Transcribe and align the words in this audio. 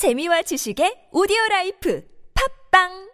재미와 0.00 0.40
지식의 0.48 1.12
오디오 1.12 1.36
라이프. 1.50 2.00
팝빵 2.32 3.09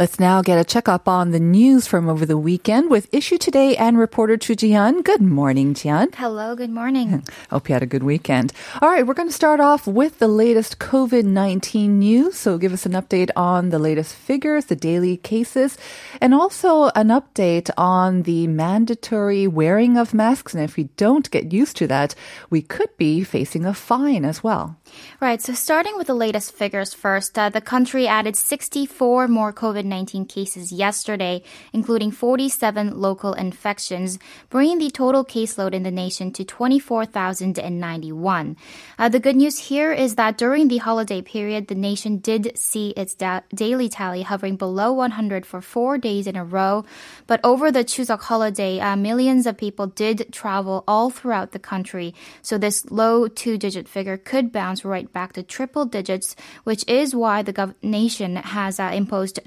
Let's 0.00 0.18
now 0.18 0.40
get 0.40 0.58
a 0.58 0.64
checkup 0.64 1.08
on 1.08 1.30
the 1.30 1.38
news 1.38 1.86
from 1.86 2.08
over 2.08 2.24
the 2.24 2.38
weekend 2.38 2.88
with 2.88 3.12
Issue 3.12 3.36
Today 3.36 3.76
and 3.76 3.98
reporter 3.98 4.38
Chu 4.38 4.56
Jihyun. 4.56 5.04
Good 5.04 5.20
morning, 5.20 5.74
Jihyun. 5.74 6.14
Hello, 6.14 6.56
good 6.56 6.70
morning. 6.70 7.22
Hope 7.50 7.68
you 7.68 7.74
had 7.74 7.82
a 7.82 7.86
good 7.86 8.02
weekend. 8.02 8.54
All 8.80 8.88
right, 8.88 9.06
we're 9.06 9.12
going 9.12 9.28
to 9.28 9.34
start 9.34 9.60
off 9.60 9.86
with 9.86 10.18
the 10.18 10.26
latest 10.26 10.78
COVID-19 10.78 11.90
news. 11.90 12.36
So 12.36 12.56
give 12.56 12.72
us 12.72 12.86
an 12.86 12.92
update 12.92 13.28
on 13.36 13.68
the 13.68 13.78
latest 13.78 14.14
figures, 14.14 14.64
the 14.64 14.74
daily 14.74 15.18
cases, 15.18 15.76
and 16.18 16.32
also 16.32 16.86
an 16.94 17.08
update 17.08 17.68
on 17.76 18.22
the 18.22 18.46
mandatory 18.46 19.46
wearing 19.46 19.98
of 19.98 20.14
masks. 20.14 20.54
And 20.54 20.64
if 20.64 20.78
we 20.78 20.84
don't 20.96 21.30
get 21.30 21.52
used 21.52 21.76
to 21.76 21.86
that, 21.88 22.14
we 22.48 22.62
could 22.62 22.96
be 22.96 23.22
facing 23.22 23.66
a 23.66 23.74
fine 23.74 24.24
as 24.24 24.42
well. 24.42 24.78
Right, 25.20 25.42
so 25.42 25.52
starting 25.52 25.98
with 25.98 26.06
the 26.06 26.14
latest 26.14 26.52
figures 26.54 26.94
first, 26.94 27.38
uh, 27.38 27.50
the 27.50 27.60
country 27.60 28.08
added 28.08 28.34
64 28.34 29.28
more 29.28 29.52
COVID 29.52 29.89
19 29.90 30.24
cases 30.24 30.72
yesterday, 30.72 31.42
including 31.74 32.10
47 32.10 32.98
local 32.98 33.34
infections, 33.34 34.18
bringing 34.48 34.78
the 34.78 34.90
total 34.90 35.24
caseload 35.24 35.74
in 35.74 35.82
the 35.82 35.90
nation 35.90 36.32
to 36.32 36.44
24,091. 36.44 38.56
Uh, 38.98 39.08
the 39.08 39.20
good 39.20 39.36
news 39.36 39.58
here 39.58 39.92
is 39.92 40.14
that 40.14 40.38
during 40.38 40.68
the 40.68 40.78
holiday 40.78 41.20
period, 41.20 41.66
the 41.66 41.74
nation 41.74 42.18
did 42.18 42.56
see 42.56 42.90
its 42.90 43.14
da- 43.14 43.40
daily 43.54 43.88
tally 43.88 44.22
hovering 44.22 44.56
below 44.56 44.92
100 44.92 45.44
for 45.44 45.60
four 45.60 45.98
days 45.98 46.26
in 46.26 46.36
a 46.36 46.44
row. 46.44 46.84
But 47.26 47.40
over 47.44 47.70
the 47.70 47.84
Chuseok 47.84 48.22
holiday, 48.22 48.80
uh, 48.80 48.96
millions 48.96 49.46
of 49.46 49.58
people 49.58 49.88
did 49.88 50.32
travel 50.32 50.84
all 50.86 51.10
throughout 51.10 51.52
the 51.52 51.58
country. 51.58 52.14
So 52.42 52.58
this 52.58 52.90
low 52.90 53.28
two 53.28 53.58
digit 53.58 53.88
figure 53.88 54.16
could 54.16 54.52
bounce 54.52 54.84
right 54.84 55.12
back 55.12 55.32
to 55.34 55.42
triple 55.42 55.84
digits, 55.84 56.36
which 56.64 56.84
is 56.88 57.14
why 57.14 57.42
the 57.42 57.52
gov- 57.52 57.74
nation 57.82 58.36
has 58.36 58.78
uh, 58.78 58.90
imposed 58.94 59.40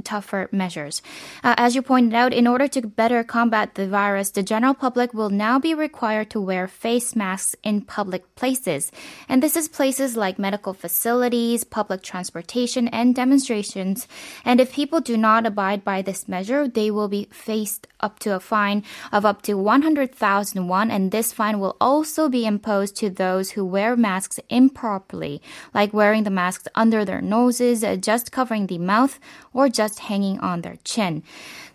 measures. 0.51 1.01
Uh, 1.43 1.55
as 1.57 1.75
you 1.75 1.81
pointed 1.81 2.13
out, 2.13 2.33
in 2.33 2.47
order 2.47 2.67
to 2.67 2.81
better 2.81 3.23
combat 3.23 3.75
the 3.75 3.87
virus, 3.87 4.31
the 4.31 4.43
general 4.43 4.73
public 4.73 5.13
will 5.13 5.29
now 5.29 5.59
be 5.59 5.73
required 5.73 6.29
to 6.31 6.41
wear 6.41 6.67
face 6.67 7.15
masks 7.15 7.55
in 7.63 7.81
public 7.81 8.23
places. 8.35 8.91
And 9.29 9.41
this 9.41 9.55
is 9.55 9.67
places 9.67 10.17
like 10.17 10.39
medical 10.39 10.73
facilities, 10.73 11.63
public 11.63 12.01
transportation, 12.01 12.87
and 12.89 13.15
demonstrations. 13.15 14.07
And 14.43 14.59
if 14.59 14.73
people 14.73 15.01
do 15.01 15.17
not 15.17 15.45
abide 15.45 15.83
by 15.83 16.01
this 16.01 16.27
measure, 16.27 16.67
they 16.67 16.89
will 16.91 17.07
be 17.07 17.27
faced 17.31 17.87
up 17.99 18.19
to 18.19 18.35
a 18.35 18.39
fine 18.39 18.83
of 19.11 19.25
up 19.25 19.41
to 19.43 19.53
100,000 19.55 20.67
won, 20.67 20.91
and 20.91 21.11
this 21.11 21.31
fine 21.33 21.59
will 21.59 21.77
also 21.79 22.29
be 22.29 22.45
imposed 22.45 22.95
to 22.97 23.09
those 23.09 23.51
who 23.51 23.65
wear 23.65 23.95
masks 23.95 24.39
improperly, 24.49 25.41
like 25.73 25.93
wearing 25.93 26.23
the 26.23 26.29
masks 26.29 26.67
under 26.75 27.05
their 27.05 27.21
noses, 27.21 27.83
uh, 27.83 27.95
just 27.95 28.31
covering 28.31 28.67
the 28.67 28.77
mouth, 28.77 29.19
or 29.53 29.69
just 29.69 29.99
hanging 30.13 30.39
on 30.41 30.61
their 30.61 30.77
chin. 30.83 31.23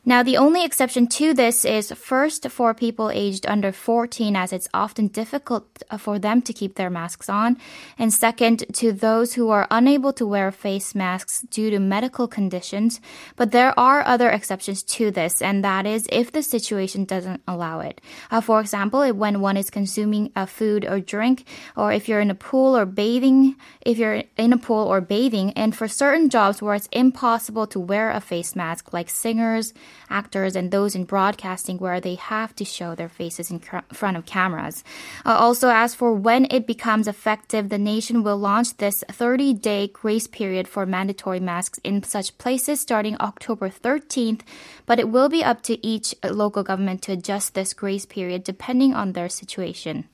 Now, 0.08 0.22
the 0.22 0.38
only 0.38 0.64
exception 0.64 1.06
to 1.20 1.34
this 1.34 1.66
is 1.66 1.92
first 1.92 2.48
for 2.48 2.72
people 2.72 3.10
aged 3.10 3.46
under 3.46 3.72
14, 3.72 4.36
as 4.36 4.54
it's 4.54 4.66
often 4.72 5.08
difficult 5.08 5.82
uh, 5.90 5.98
for 5.98 6.18
them 6.18 6.40
to 6.48 6.54
keep 6.54 6.76
their 6.76 6.88
masks 6.88 7.28
on, 7.28 7.58
and 7.98 8.10
second 8.10 8.64
to 8.72 8.90
those 8.90 9.34
who 9.34 9.50
are 9.50 9.66
unable 9.70 10.14
to 10.14 10.26
wear 10.26 10.50
face 10.50 10.94
masks 10.94 11.42
due 11.50 11.68
to 11.68 11.78
medical 11.78 12.26
conditions. 12.26 13.02
But 13.36 13.52
there 13.52 13.78
are 13.78 14.00
other 14.00 14.30
exceptions 14.30 14.82
to 14.96 15.10
this, 15.10 15.42
and 15.42 15.62
that 15.62 15.84
is 15.84 16.08
if 16.10 16.32
the 16.32 16.42
situation 16.42 17.04
doesn't 17.04 17.42
allow 17.46 17.80
it. 17.80 18.00
Uh, 18.30 18.40
for 18.40 18.62
example, 18.62 19.06
when 19.12 19.42
one 19.42 19.58
is 19.58 19.68
consuming 19.68 20.32
a 20.34 20.46
food 20.46 20.86
or 20.86 21.00
drink, 21.00 21.44
or 21.76 21.92
if 21.92 22.08
you're 22.08 22.22
in 22.22 22.30
a 22.30 22.34
pool 22.48 22.74
or 22.74 22.86
bathing, 22.86 23.56
if 23.82 23.98
you're 23.98 24.22
in 24.38 24.54
a 24.54 24.58
pool 24.58 24.86
or 24.86 25.02
bathing, 25.02 25.52
and 25.52 25.76
for 25.76 25.86
certain 25.86 26.30
jobs 26.30 26.62
where 26.62 26.74
it's 26.74 26.88
impossible 26.92 27.66
to 27.66 27.78
wear 27.78 28.10
a 28.10 28.22
face 28.22 28.56
mask, 28.56 28.94
like 28.94 29.10
singers, 29.10 29.74
actors, 30.10 30.56
and 30.56 30.70
those 30.70 30.94
in 30.94 31.04
broadcasting 31.04 31.78
where 31.78 32.00
they 32.00 32.14
have 32.16 32.54
to 32.56 32.64
show 32.64 32.94
their 32.94 33.08
faces 33.08 33.50
in 33.50 33.60
cr- 33.60 33.78
front 33.92 34.16
of 34.16 34.26
cameras. 34.26 34.84
Uh, 35.24 35.30
also, 35.30 35.68
as 35.68 35.94
for 35.94 36.12
when 36.12 36.46
it 36.50 36.66
becomes 36.66 37.08
effective, 37.08 37.68
the 37.68 37.78
nation 37.78 38.22
will 38.22 38.36
launch 38.36 38.76
this 38.76 39.04
30 39.10 39.54
day 39.54 39.88
grace 39.88 40.26
period 40.26 40.68
for 40.68 40.86
mandatory 40.86 41.40
masks 41.40 41.80
in 41.84 42.02
such 42.02 42.36
places 42.38 42.80
starting 42.80 43.16
October 43.20 43.68
13th, 43.68 44.40
but 44.86 44.98
it 44.98 45.08
will 45.08 45.28
be 45.28 45.44
up 45.44 45.62
to 45.62 45.84
each 45.86 46.14
local 46.24 46.62
government 46.62 47.02
to 47.02 47.12
adjust 47.12 47.54
this 47.54 47.74
grace 47.74 48.06
period 48.06 48.44
depending 48.44 48.94
on 48.94 49.12
their 49.12 49.28
situation. 49.28 50.08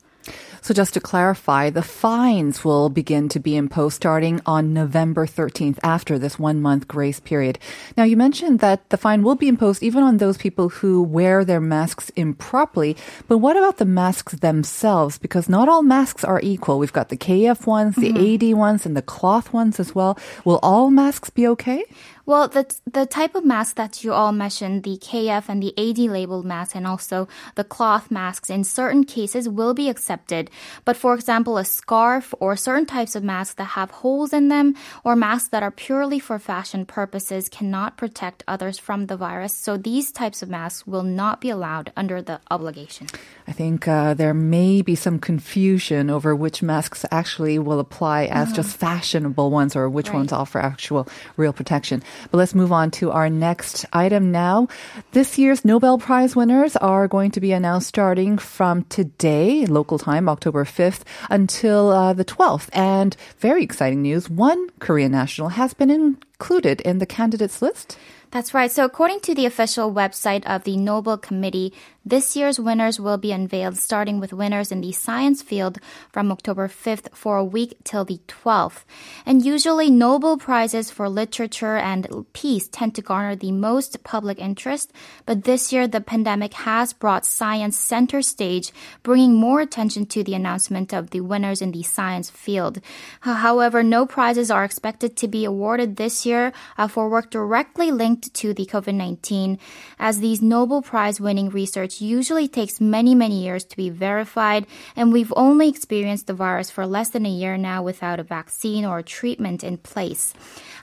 So 0.64 0.72
just 0.72 0.94
to 0.94 1.00
clarify, 1.00 1.69
the 1.69 1.82
fines 1.82 2.64
will 2.64 2.88
begin 2.88 3.28
to 3.28 3.38
be 3.38 3.54
imposed 3.54 3.97
starting 3.97 4.41
on 4.47 4.72
November 4.72 5.26
13th 5.26 5.78
after 5.82 6.19
this 6.19 6.38
one 6.38 6.62
month 6.62 6.88
grace 6.88 7.20
period. 7.20 7.58
Now 7.98 8.04
you 8.04 8.16
mentioned 8.16 8.60
that 8.60 8.88
the 8.88 8.97
fine 8.97 9.22
will 9.22 9.34
be 9.34 9.47
imposed 9.47 9.82
even 9.82 10.02
on 10.02 10.16
those 10.16 10.38
people 10.38 10.70
who 10.70 11.02
wear 11.02 11.44
their 11.44 11.60
masks 11.60 12.08
improperly. 12.16 12.97
But 13.28 13.44
what 13.44 13.58
about 13.58 13.76
the 13.76 13.84
masks 13.84 14.32
themselves? 14.36 15.19
Because 15.19 15.50
not 15.50 15.69
all 15.69 15.82
masks 15.82 16.25
are 16.25 16.41
equal. 16.42 16.78
We've 16.78 16.91
got 16.94 17.10
the 17.10 17.19
KF 17.19 17.66
ones, 17.66 17.96
the 17.96 18.14
mm-hmm. 18.14 18.48
AD 18.52 18.56
ones, 18.56 18.86
and 18.86 18.96
the 18.96 19.02
cloth 19.02 19.52
ones 19.52 19.78
as 19.78 19.94
well. 19.94 20.19
Will 20.46 20.60
all 20.62 20.88
masks 20.88 21.28
be 21.28 21.46
okay? 21.46 21.84
Well, 22.27 22.49
the 22.49 22.65
the 22.91 23.05
type 23.05 23.35
of 23.35 23.45
mask 23.45 23.77
that 23.77 24.03
you 24.03 24.15
all 24.15 24.33
mentioned, 24.33 24.83
the 24.83 24.97
KF 24.97 25.45
and 25.49 25.62
the 25.62 25.77
AD 25.77 25.99
labeled 25.99 26.47
masks, 26.47 26.75
and 26.75 26.87
also 26.87 27.29
the 27.55 27.65
cloth 27.65 28.11
masks, 28.11 28.49
in 28.49 28.65
certain 28.65 29.05
cases 29.05 29.47
will 29.47 29.75
be 29.75 29.91
accepted. 29.91 30.51
But 30.87 30.97
for 30.97 31.12
example, 31.15 31.59
a 31.59 31.67
scarf 31.67 32.35
or 32.41 32.57
certain 32.57 32.87
types 32.87 33.15
of 33.15 33.25
masks 33.25 33.55
that 33.57 33.77
have 33.77 33.91
holes 33.91 34.33
in 34.33 34.49
them, 34.49 34.75
or 35.05 35.17
masks 35.17 35.49
that 35.51 35.62
are 35.62 35.71
purely 35.71 36.19
for 36.19 36.39
fashion 36.39 36.87
purposes, 36.87 37.51
cannot 37.51 37.99
protect 37.99 38.43
others 38.49 38.79
from 38.79 39.06
the 39.06 39.19
virus. 39.19 39.55
So 39.55 39.77
these 39.77 40.11
types 40.11 40.43
of 40.43 40.49
masks 40.49 40.87
will 40.87 41.03
not 41.03 41.43
be 41.43 41.51
allowed 41.51 41.93
under 41.95 42.23
the 42.23 42.41
obligation. 42.51 43.09
I 43.47 43.53
think 43.53 43.87
uh, 43.87 44.15
there 44.15 44.33
may 44.33 44.81
be 44.81 44.95
some 44.95 45.19
confusion 45.19 46.09
over 46.09 46.35
which 46.35 46.62
masks 46.62 47.05
actually 47.11 47.59
will 47.59 47.81
apply 47.81 48.25
as 48.25 48.49
uh-huh. 48.49 48.56
just 48.56 48.77
fashionable 48.79 49.51
ones, 49.51 49.77
or 49.77 49.91
which 49.91 50.09
right. 50.09 50.17
ones 50.17 50.33
offer 50.33 50.59
actual 50.59 51.06
real 51.37 51.53
protection. 51.53 52.03
But 52.30 52.38
let's 52.38 52.54
move 52.54 52.72
on 52.72 52.91
to 52.92 53.10
our 53.10 53.30
next 53.30 53.86
item 53.92 54.32
now. 54.32 54.69
This 55.12 55.38
year's 55.38 55.64
Nobel 55.64 55.98
Prize 55.98 56.34
winners 56.34 56.76
are 56.76 57.08
going 57.08 57.30
to 57.32 57.41
be 57.41 57.52
announced 57.52 57.88
starting 57.88 58.38
from 58.38 58.84
today, 58.84 59.66
local 59.66 59.98
time, 59.98 60.28
October 60.28 60.64
5th, 60.64 61.02
until 61.30 61.91
uh, 61.91 62.12
the 62.12 62.25
12th. 62.25 62.69
And 62.72 63.16
very 63.38 63.62
exciting 63.62 64.02
news 64.02 64.28
one 64.28 64.69
Korean 64.78 65.12
national 65.12 65.50
has 65.50 65.75
been 65.75 65.91
included 65.91 66.80
in 66.80 66.98
the 66.98 67.06
candidates 67.06 67.62
list. 67.62 67.98
That's 68.34 68.53
right. 68.53 68.69
So, 68.69 68.84
according 68.84 69.21
to 69.21 69.34
the 69.37 69.47
official 69.47 69.93
website 69.93 70.45
of 70.45 70.65
the 70.65 70.77
Nobel 70.77 71.17
Committee, 71.17 71.72
this 72.05 72.34
year's 72.34 72.59
winners 72.59 72.99
will 72.99 73.17
be 73.17 73.31
unveiled 73.31 73.78
starting 73.78 74.19
with 74.19 74.33
winners 74.33 74.72
in 74.72 74.81
the 74.81 74.91
science 74.91 75.41
field 75.41 75.78
from 76.11 76.33
October 76.33 76.67
5th 76.67 77.15
for 77.15 77.39
a 77.39 77.44
week 77.44 77.77
till 77.84 78.05
the 78.05 78.21
12th. 78.27 78.84
And 79.25 79.43
usually 79.44 79.89
Nobel 79.89 80.37
Prizes 80.37 80.91
for 80.91 81.09
literature 81.09 81.77
and 81.77 82.27
peace 82.33 82.69
tend 82.69 82.97
to 82.97 83.03
garner 83.03 83.37
the 83.37 83.53
most 83.53 84.03
public 84.03 84.41
interest, 84.41 84.93
but 85.25 85.44
this 85.44 85.73
year 85.73 85.87
the 85.87 86.00
pandemic 86.00 86.55
has 86.55 86.93
brought 86.93 87.25
science 87.25 87.78
center 87.78 88.21
stage, 88.21 88.73
bringing 89.05 89.34
more 89.34 89.61
attention 89.61 90.06
to 90.06 90.25
the 90.25 90.34
announcement 90.34 90.93
of 90.93 91.11
the 91.11 91.21
winners 91.21 91.62
in 91.62 91.71
the 91.71 91.84
science 91.84 92.31
field. 92.31 92.81
However, 93.21 93.84
no 93.84 94.05
prizes 94.05 94.50
are 94.50 94.65
expected 94.65 95.17
to 95.19 95.28
be 95.28 95.44
awarded 95.44 95.97
this 95.97 96.27
year 96.27 96.53
uh, 96.77 96.89
for 96.89 97.09
work 97.09 97.31
directly 97.31 97.91
linked 97.93 98.24
to 98.31 98.55
the 98.55 98.67
COVID-19, 98.67 99.59
as 99.99 100.21
these 100.21 100.41
Nobel 100.41 100.83
Prize 100.83 101.21
winning 101.21 101.51
research 101.51 102.01
usually 102.01 102.49
takes 102.49 102.81
many, 102.81 103.15
many 103.15 103.43
years 103.43 103.65
to 103.65 103.77
be 103.77 103.91
verified, 103.91 104.67
and 104.95 105.12
we've 105.12 105.33
only 105.37 105.69
experienced 105.69 106.27
the 106.27 106.35
virus 106.35 106.71
for 106.71 106.87
less 106.87 107.11
than 107.11 107.27
a 107.27 107.31
year 107.31 107.57
now 107.57 107.83
without 107.83 108.21
a 108.21 108.23
vaccine 108.23 108.85
or 108.85 109.03
treatment 109.03 109.65
in 109.65 109.77
place. 109.77 110.33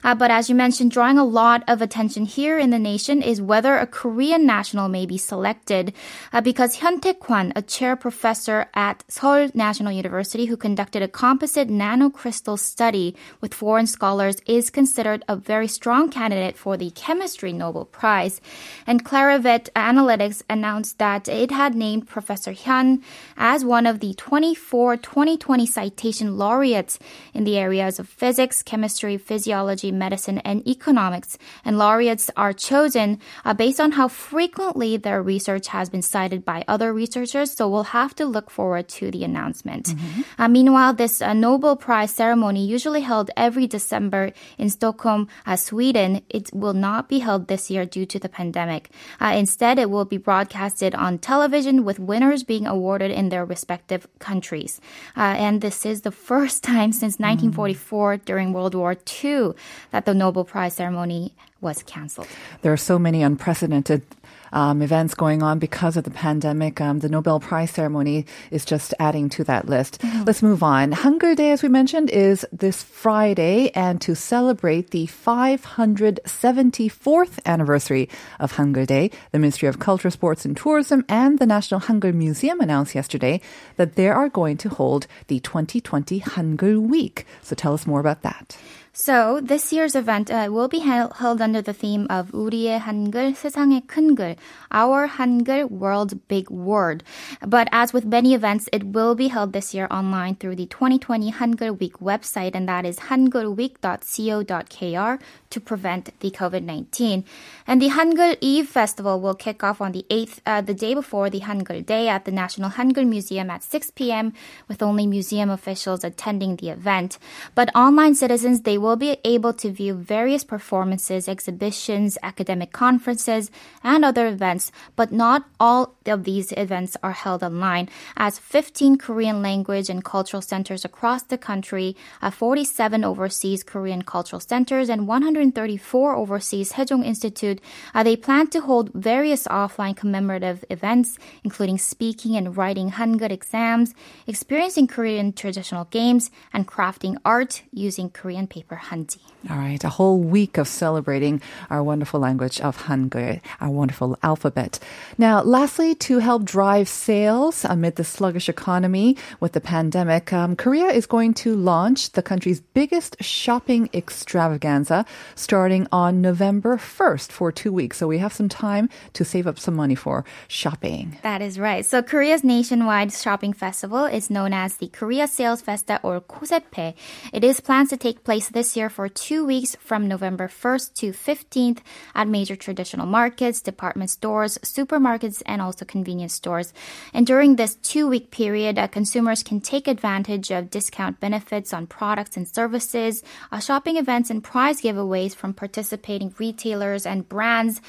Uh, 0.04 0.14
but 0.14 0.30
as 0.30 0.48
you 0.48 0.54
mentioned, 0.54 0.90
drawing 0.90 1.16
a 1.16 1.24
lot 1.24 1.62
of 1.68 1.80
attention 1.80 2.24
here 2.24 2.58
in 2.58 2.70
the 2.70 2.78
nation 2.78 3.22
is 3.22 3.40
whether 3.40 3.76
a 3.76 3.86
Korean 3.86 4.44
national 4.44 4.88
may 4.88 5.06
be 5.06 5.16
selected, 5.16 5.92
uh, 6.32 6.40
because 6.40 6.78
Hyun 6.78 7.00
Tae 7.00 7.14
Kwan, 7.14 7.52
a 7.56 7.62
chair 7.62 7.96
professor 7.96 8.66
at 8.74 9.04
Seoul 9.08 9.48
National 9.54 9.92
University 9.92 10.46
who 10.46 10.56
conducted 10.56 11.02
a 11.02 11.08
composite 11.08 11.68
nanocrystal 11.68 12.58
study 12.58 13.14
with 13.40 13.54
foreign 13.54 13.86
scholars, 13.86 14.36
is 14.46 14.70
considered 14.70 15.24
a 15.28 15.36
very 15.36 15.68
strong 15.68 16.10
candidate 16.10 16.56
for 16.56 16.76
the 16.76 16.90
Chemistry 16.90 17.21
Nobel 17.52 17.84
Prize. 17.84 18.40
And 18.86 19.04
Clarivate 19.04 19.70
Analytics 19.72 20.42
announced 20.48 20.98
that 20.98 21.28
it 21.28 21.50
had 21.50 21.74
named 21.74 22.08
Professor 22.08 22.52
Hyun 22.52 23.02
as 23.36 23.64
one 23.64 23.86
of 23.86 24.00
the 24.00 24.14
24 24.14 24.96
2020 24.96 25.66
citation 25.66 26.36
laureates 26.36 26.98
in 27.32 27.44
the 27.44 27.56
areas 27.56 27.98
of 27.98 28.08
physics, 28.08 28.62
chemistry, 28.62 29.16
physiology, 29.16 29.92
medicine, 29.92 30.38
and 30.38 30.66
economics. 30.66 31.38
And 31.64 31.78
laureates 31.78 32.30
are 32.36 32.52
chosen 32.52 33.20
uh, 33.44 33.54
based 33.54 33.80
on 33.80 33.92
how 33.92 34.08
frequently 34.08 34.96
their 34.96 35.22
research 35.22 35.68
has 35.68 35.88
been 35.88 36.02
cited 36.02 36.44
by 36.44 36.64
other 36.66 36.92
researchers. 36.92 37.52
So 37.52 37.68
we'll 37.68 37.94
have 37.94 38.14
to 38.16 38.24
look 38.24 38.50
forward 38.50 38.88
to 38.88 39.10
the 39.10 39.24
announcement. 39.24 39.86
Mm-hmm. 39.86 40.22
Uh, 40.38 40.48
meanwhile, 40.48 40.94
this 40.94 41.22
uh, 41.22 41.32
Nobel 41.32 41.76
Prize 41.76 42.10
ceremony, 42.10 42.66
usually 42.66 43.00
held 43.00 43.30
every 43.36 43.66
December 43.66 44.32
in 44.58 44.70
Stockholm, 44.70 45.28
uh, 45.46 45.56
Sweden, 45.56 46.22
it 46.28 46.50
will 46.52 46.74
not 46.74 47.08
be 47.12 47.18
held 47.18 47.46
this 47.46 47.70
year 47.70 47.84
due 47.84 48.06
to 48.06 48.18
the 48.18 48.28
pandemic. 48.38 48.88
Uh, 49.20 49.34
instead, 49.42 49.78
it 49.78 49.90
will 49.90 50.06
be 50.06 50.16
broadcasted 50.16 50.94
on 50.94 51.18
television 51.18 51.84
with 51.84 51.98
winners 51.98 52.42
being 52.42 52.66
awarded 52.66 53.10
in 53.10 53.28
their 53.28 53.44
respective 53.44 54.08
countries. 54.18 54.80
Uh, 55.14 55.36
and 55.46 55.60
this 55.60 55.84
is 55.84 56.00
the 56.08 56.10
first 56.30 56.64
time 56.72 56.90
since 56.90 57.18
1944 57.18 58.16
mm. 58.16 58.24
during 58.24 58.54
World 58.54 58.74
War 58.74 58.96
II 59.22 59.52
that 59.90 60.06
the 60.06 60.14
Nobel 60.14 60.44
Prize 60.44 60.74
ceremony 60.74 61.34
was 61.60 61.82
canceled. 61.82 62.28
There 62.62 62.72
are 62.72 62.84
so 62.90 62.98
many 62.98 63.22
unprecedented 63.22 64.02
um, 64.52 64.82
events 64.82 65.14
going 65.14 65.42
on 65.42 65.58
because 65.58 65.96
of 65.96 66.04
the 66.04 66.10
pandemic. 66.10 66.80
Um, 66.80 67.00
the 67.00 67.08
Nobel 67.08 67.40
Prize 67.40 67.70
ceremony 67.70 68.26
is 68.50 68.64
just 68.64 68.94
adding 68.98 69.28
to 69.30 69.44
that 69.44 69.68
list. 69.68 70.00
Mm-hmm. 70.00 70.24
Let's 70.24 70.42
move 70.42 70.62
on. 70.62 70.92
Hangul 70.92 71.36
Day, 71.36 71.50
as 71.50 71.62
we 71.62 71.68
mentioned, 71.68 72.10
is 72.10 72.46
this 72.52 72.82
Friday, 72.82 73.70
and 73.74 74.00
to 74.02 74.14
celebrate 74.14 74.90
the 74.90 75.06
574th 75.06 77.38
anniversary 77.46 78.08
of 78.38 78.52
Hangul 78.52 78.86
Day, 78.86 79.10
the 79.32 79.38
Ministry 79.38 79.68
of 79.68 79.78
Culture, 79.78 80.10
Sports 80.10 80.44
and 80.44 80.56
Tourism 80.56 81.04
and 81.08 81.38
the 81.38 81.46
National 81.46 81.80
Hangul 81.80 82.14
Museum 82.14 82.60
announced 82.60 82.94
yesterday 82.94 83.40
that 83.76 83.94
they 83.94 84.08
are 84.08 84.28
going 84.28 84.56
to 84.58 84.68
hold 84.68 85.06
the 85.28 85.40
2020 85.40 86.20
Hangul 86.20 86.80
Week. 86.80 87.26
So 87.42 87.54
tell 87.54 87.74
us 87.74 87.86
more 87.86 88.00
about 88.00 88.22
that. 88.22 88.56
So 88.93 89.39
this 89.41 89.71
year's 89.71 89.95
event 89.95 90.31
uh, 90.31 90.47
will 90.49 90.67
be 90.67 90.79
held, 90.79 91.13
held 91.17 91.39
under 91.39 91.61
the 91.61 91.73
theme 91.73 92.07
of 92.09 92.31
우리의 92.31 92.79
한글, 92.79 93.35
세상의 93.35 93.85
큰글, 93.85 94.37
our 94.71 95.07
Hangul 95.07 95.69
World 95.69 96.27
Big 96.27 96.49
Word. 96.49 97.03
But 97.45 97.67
as 97.71 97.93
with 97.93 98.05
many 98.05 98.33
events, 98.33 98.67
it 98.73 98.83
will 98.83 99.13
be 99.13 99.27
held 99.27 99.53
this 99.53 99.75
year 99.75 99.87
online 99.91 100.33
through 100.35 100.55
the 100.55 100.65
2020 100.65 101.33
Hangul 101.33 101.79
Week 101.79 101.99
website, 101.99 102.55
and 102.55 102.67
that 102.67 102.85
is 102.85 102.97
hangulweek.co.kr 103.11 105.19
to 105.49 105.61
prevent 105.61 106.19
the 106.19 106.31
COVID-19. 106.31 107.23
And 107.65 107.81
the 107.81 107.89
Hangul 107.89 108.35
Eve 108.41 108.67
Festival 108.67 109.21
will 109.21 109.35
kick 109.35 109.63
off 109.63 109.79
on 109.79 109.91
the 109.91 110.05
8th, 110.09 110.39
uh, 110.45 110.61
the 110.61 110.73
day 110.73 110.93
before 110.93 111.29
the 111.29 111.41
Hangul 111.41 111.85
Day 111.85 112.07
at 112.07 112.25
the 112.25 112.31
National 112.31 112.71
Hangul 112.71 113.07
Museum 113.07 113.49
at 113.49 113.63
6 113.63 113.91
p.m. 113.91 114.33
with 114.67 114.81
only 114.81 115.05
museum 115.05 115.49
officials 115.49 116.03
attending 116.03 116.57
the 116.57 116.69
event. 116.69 117.17
But 117.55 117.73
online 117.75 118.15
citizens, 118.15 118.61
they 118.61 118.77
will 118.82 118.96
be 118.96 119.16
able 119.24 119.52
to 119.54 119.70
view 119.70 119.94
various 119.94 120.44
performances, 120.44 121.28
exhibitions, 121.28 122.18
academic 122.22 122.72
conferences, 122.72 123.50
and 123.82 124.04
other 124.04 124.26
events, 124.26 124.72
but 124.96 125.12
not 125.12 125.44
all 125.58 125.94
of 126.06 126.24
these 126.24 126.52
events 126.52 126.96
are 127.02 127.12
held 127.12 127.42
online, 127.42 127.88
as 128.16 128.38
15 128.38 128.98
Korean 128.98 129.40
language 129.40 129.88
and 129.88 130.04
cultural 130.04 130.42
centers 130.42 130.84
across 130.84 131.22
the 131.22 131.38
country, 131.38 131.96
uh, 132.20 132.30
47 132.30 133.04
overseas 133.04 133.62
Korean 133.62 134.02
cultural 134.02 134.40
centers, 134.40 134.88
and 134.88 135.06
134 135.06 136.16
overseas 136.16 136.72
Sejong 136.72 137.04
Institute, 137.04 137.60
uh, 137.94 138.02
they 138.02 138.16
plan 138.16 138.48
to 138.48 138.60
hold 138.60 138.92
various 138.92 139.46
offline 139.46 139.96
commemorative 139.96 140.64
events, 140.68 141.18
including 141.44 141.78
speaking 141.78 142.36
and 142.36 142.56
writing 142.56 142.90
Hangul 142.92 143.30
exams, 143.30 143.94
experiencing 144.26 144.86
Korean 144.86 145.32
traditional 145.32 145.84
games, 145.86 146.30
and 146.52 146.66
crafting 146.66 147.16
art 147.24 147.62
using 147.72 148.10
Korean 148.10 148.46
paper 148.46 148.71
한지. 148.76 149.18
All 149.50 149.58
right, 149.58 149.82
a 149.82 149.88
whole 149.88 150.18
week 150.18 150.56
of 150.56 150.68
celebrating 150.68 151.42
our 151.68 151.82
wonderful 151.82 152.20
language 152.20 152.60
of 152.60 152.86
Hangul, 152.86 153.40
our 153.60 153.70
wonderful 153.70 154.16
alphabet. 154.22 154.78
Now, 155.18 155.42
lastly, 155.42 155.96
to 156.06 156.18
help 156.18 156.44
drive 156.44 156.88
sales 156.88 157.64
amid 157.64 157.96
the 157.96 158.04
sluggish 158.04 158.48
economy 158.48 159.16
with 159.40 159.52
the 159.52 159.60
pandemic, 159.60 160.32
um, 160.32 160.54
Korea 160.54 160.86
is 160.86 161.06
going 161.06 161.34
to 161.42 161.56
launch 161.56 162.12
the 162.12 162.22
country's 162.22 162.60
biggest 162.60 163.16
shopping 163.20 163.90
extravaganza 163.92 165.04
starting 165.34 165.88
on 165.90 166.20
November 166.20 166.76
1st 166.76 167.32
for 167.32 167.50
two 167.50 167.72
weeks. 167.72 167.98
So 167.98 168.06
we 168.06 168.18
have 168.18 168.32
some 168.32 168.48
time 168.48 168.88
to 169.14 169.24
save 169.24 169.48
up 169.48 169.58
some 169.58 169.74
money 169.74 169.96
for 169.96 170.24
shopping. 170.46 171.18
That 171.22 171.42
is 171.42 171.58
right. 171.58 171.84
So 171.84 172.00
Korea's 172.00 172.44
nationwide 172.44 173.12
shopping 173.12 173.54
festival 173.54 174.04
is 174.04 174.30
known 174.30 174.52
as 174.52 174.76
the 174.76 174.86
Korea 174.86 175.26
Sales 175.26 175.62
Festa 175.62 175.98
or 176.04 176.20
Kosepe. 176.20 176.94
It 177.32 177.42
is 177.42 177.58
planned 177.58 177.90
to 177.90 177.96
take 177.96 178.22
place 178.22 178.48
this 178.48 178.61
year 178.76 178.88
for 178.88 179.08
two 179.08 179.32
two 179.32 179.46
weeks 179.46 179.74
from 179.80 180.06
November 180.06 180.46
1st 180.46 180.92
to 180.92 181.10
15th 181.10 181.78
at 182.14 182.28
major 182.28 182.54
traditional 182.54 183.06
markets, 183.06 183.62
department 183.62 184.10
stores, 184.10 184.58
supermarkets, 184.58 185.42
and 185.46 185.62
also 185.62 185.86
convenience 185.86 186.34
stores. 186.34 186.74
And 187.14 187.26
during 187.26 187.56
this 187.56 187.76
two 187.76 188.06
week 188.06 188.30
period, 188.30 188.78
uh, 188.78 188.88
consumers 188.88 189.42
can 189.42 189.62
take 189.62 189.88
advantage 189.88 190.50
of 190.50 190.68
discount 190.68 191.18
benefits 191.18 191.72
on 191.72 191.86
products 191.86 192.36
and 192.36 192.46
services, 192.46 193.22
uh, 193.50 193.58
shopping 193.58 193.96
events, 193.96 194.28
and 194.28 194.44
prize 194.44 194.82
giveaways 194.82 195.34
from 195.34 195.54
participating 195.54 196.34
retailers 196.38 197.06
and 197.06 197.26
brands. 197.26 197.80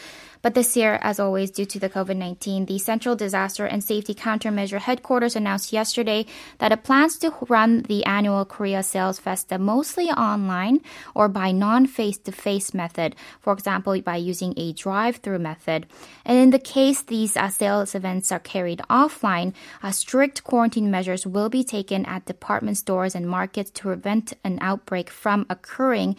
But 0.44 0.56
this 0.56 0.76
year, 0.76 1.00
as 1.02 1.22
always, 1.22 1.52
due 1.52 1.66
to 1.66 1.80
the 1.80 1.90
COVID 1.90 2.18
19, 2.18 2.66
the 2.66 2.78
Central 2.78 3.16
Disaster 3.16 3.66
and 3.66 3.82
Safety 3.82 4.14
Countermeasure 4.14 4.80
Headquarters 4.80 5.38
announced 5.38 5.72
yesterday 5.72 6.26
that 6.58 6.74
it 6.74 6.84
plans 6.84 7.18
to 7.20 7.34
run 7.48 7.84
the 7.84 8.04
annual 8.04 8.44
Korea 8.44 8.84
Sales 8.84 9.20
Festa 9.20 9.58
mostly 9.58 10.10
online 10.10 10.82
or 11.16 11.30
by 11.30 11.54
non 11.54 11.88
face 11.88 12.18
to 12.18 12.34
face 12.34 12.74
method, 12.74 13.16
for 13.40 13.54
example, 13.54 14.02
by 14.02 14.18
using 14.18 14.54
a 14.58 14.74
drive 14.74 15.18
through 15.24 15.40
method. 15.40 15.88
And 16.26 16.38
in 16.38 16.50
the 16.50 16.60
case 16.60 17.02
these 17.04 17.38
uh, 17.38 17.48
sales 17.48 17.96
events 17.96 18.30
are 18.30 18.40
carried 18.40 18.82
offline, 18.90 19.54
uh, 19.82 19.92
strict 19.92 20.44
quarantine 20.44 20.92
measures 20.92 21.26
will 21.26 21.48
be 21.48 21.64
taken 21.64 22.06
at 22.06 22.26
department 22.26 22.76
stores 22.78 23.16
and 23.16 23.30
markets 23.30 23.72
to 23.72 23.84
prevent 23.84 24.34
an 24.44 24.60
outbreak 24.60 25.10
from 25.10 25.46
occurring. 25.50 26.18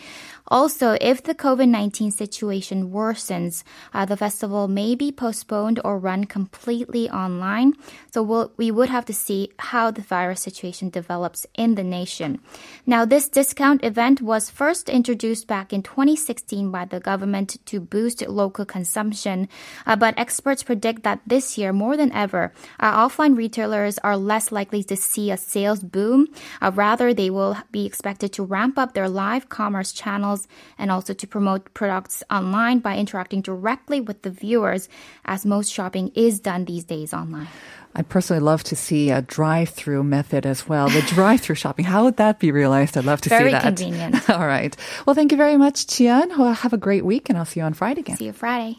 Also, 0.48 0.96
if 1.02 1.22
the 1.22 1.34
COVID 1.34 1.68
19 1.68 2.10
situation 2.10 2.90
worsens, 2.90 3.64
uh, 3.92 4.06
the 4.06 4.13
festival 4.16 4.68
may 4.68 4.94
be 4.94 5.12
postponed 5.12 5.80
or 5.84 5.98
run 5.98 6.24
completely 6.24 7.08
online. 7.10 7.74
So 8.12 8.22
we'll, 8.22 8.52
we 8.56 8.70
would 8.70 8.88
have 8.88 9.04
to 9.06 9.12
see 9.12 9.50
how 9.58 9.90
the 9.90 10.02
virus 10.02 10.40
situation 10.40 10.90
develops 10.90 11.46
in 11.54 11.74
the 11.74 11.84
nation. 11.84 12.40
Now, 12.86 13.04
this 13.04 13.28
discount 13.28 13.84
event 13.84 14.20
was 14.20 14.50
first 14.50 14.88
introduced 14.88 15.46
back 15.46 15.72
in 15.72 15.82
2016 15.82 16.70
by 16.70 16.84
the 16.84 17.00
government 17.00 17.58
to 17.66 17.80
boost 17.80 18.26
local 18.26 18.64
consumption. 18.64 19.48
Uh, 19.86 19.96
but 19.96 20.18
experts 20.18 20.62
predict 20.62 21.02
that 21.02 21.20
this 21.26 21.56
year, 21.58 21.72
more 21.72 21.96
than 21.96 22.12
ever, 22.12 22.52
uh, 22.80 23.08
offline 23.08 23.36
retailers 23.36 23.98
are 23.98 24.16
less 24.16 24.52
likely 24.52 24.82
to 24.84 24.96
see 24.96 25.30
a 25.30 25.36
sales 25.36 25.82
boom. 25.82 26.28
Uh, 26.60 26.70
rather, 26.74 27.14
they 27.14 27.30
will 27.30 27.56
be 27.70 27.86
expected 27.86 28.32
to 28.32 28.44
ramp 28.44 28.78
up 28.78 28.94
their 28.94 29.08
live 29.08 29.48
commerce 29.48 29.92
channels 29.92 30.46
and 30.78 30.90
also 30.90 31.14
to 31.14 31.26
promote 31.26 31.72
products 31.74 32.22
online 32.30 32.78
by 32.78 32.96
interacting 32.96 33.40
directly 33.40 34.00
with 34.04 34.22
the 34.22 34.30
viewers, 34.30 34.88
as 35.24 35.44
most 35.44 35.72
shopping 35.72 36.10
is 36.14 36.40
done 36.40 36.64
these 36.64 36.84
days 36.84 37.12
online. 37.12 37.48
I 37.96 38.02
personally 38.02 38.40
love 38.40 38.64
to 38.64 38.76
see 38.76 39.10
a 39.10 39.22
drive-through 39.22 40.02
method 40.02 40.46
as 40.46 40.68
well. 40.68 40.88
The 40.88 41.02
drive-through 41.08 41.54
shopping, 41.54 41.84
how 41.84 42.04
would 42.04 42.16
that 42.16 42.40
be 42.40 42.50
realized? 42.50 42.96
I'd 42.96 43.04
love 43.04 43.20
to 43.22 43.28
very 43.28 43.50
see 43.50 43.52
that. 43.52 43.62
Very 43.62 43.90
convenient. 43.92 44.30
All 44.30 44.46
right. 44.46 44.76
Well, 45.06 45.14
thank 45.14 45.30
you 45.30 45.38
very 45.38 45.56
much, 45.56 45.86
Chian. 45.86 46.30
Well, 46.36 46.52
have 46.52 46.72
a 46.72 46.78
great 46.78 47.04
week, 47.04 47.28
and 47.28 47.38
I'll 47.38 47.44
see 47.44 47.60
you 47.60 47.66
on 47.66 47.74
Friday 47.74 48.00
again. 48.00 48.16
See 48.16 48.26
you 48.26 48.32
Friday. 48.32 48.78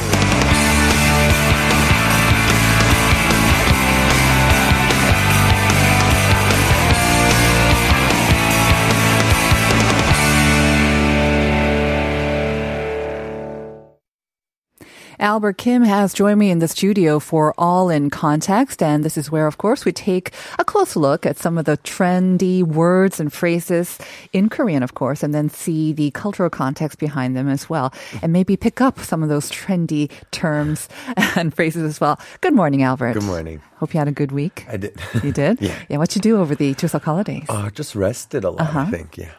Albert 15.21 15.59
Kim 15.59 15.83
has 15.83 16.15
joined 16.15 16.39
me 16.39 16.49
in 16.49 16.57
the 16.57 16.67
studio 16.67 17.19
for 17.19 17.53
All 17.55 17.91
in 17.91 18.09
Context, 18.09 18.81
and 18.81 19.03
this 19.05 19.17
is 19.17 19.29
where, 19.29 19.45
of 19.45 19.59
course, 19.59 19.85
we 19.85 19.91
take 19.91 20.31
a 20.57 20.65
close 20.65 20.95
look 20.95 21.27
at 21.27 21.37
some 21.37 21.59
of 21.59 21.65
the 21.65 21.77
trendy 21.77 22.63
words 22.63 23.19
and 23.19 23.31
phrases 23.31 23.99
in 24.33 24.49
Korean, 24.49 24.81
of 24.81 24.95
course, 24.95 25.21
and 25.21 25.31
then 25.31 25.47
see 25.47 25.93
the 25.93 26.09
cultural 26.11 26.49
context 26.49 26.97
behind 26.97 27.37
them 27.37 27.47
as 27.49 27.69
well, 27.69 27.93
and 28.23 28.33
maybe 28.33 28.57
pick 28.57 28.81
up 28.81 28.99
some 28.99 29.21
of 29.21 29.29
those 29.29 29.51
trendy 29.51 30.09
terms 30.31 30.89
and 31.35 31.53
phrases 31.53 31.83
as 31.83 32.01
well. 32.01 32.19
Good 32.41 32.55
morning, 32.55 32.81
Albert. 32.81 33.13
Good 33.13 33.21
morning. 33.23 33.61
Hope 33.77 33.93
you 33.93 33.99
had 33.99 34.07
a 34.07 34.11
good 34.11 34.31
week. 34.31 34.65
I 34.67 34.77
did. 34.77 34.99
You 35.23 35.31
did? 35.31 35.61
Yeah. 35.61 35.77
Yeah. 35.87 35.97
What 35.97 36.15
you 36.15 36.21
do 36.21 36.37
over 36.41 36.55
the 36.55 36.73
Chuseok 36.73 37.03
holidays? 37.03 37.45
Uh, 37.47 37.69
just 37.69 37.93
rested 37.93 38.43
a 38.43 38.49
lot, 38.49 38.61
Uh-huh. 38.61 38.79
I 38.79 38.85
think. 38.89 39.17
Yeah. 39.19 39.29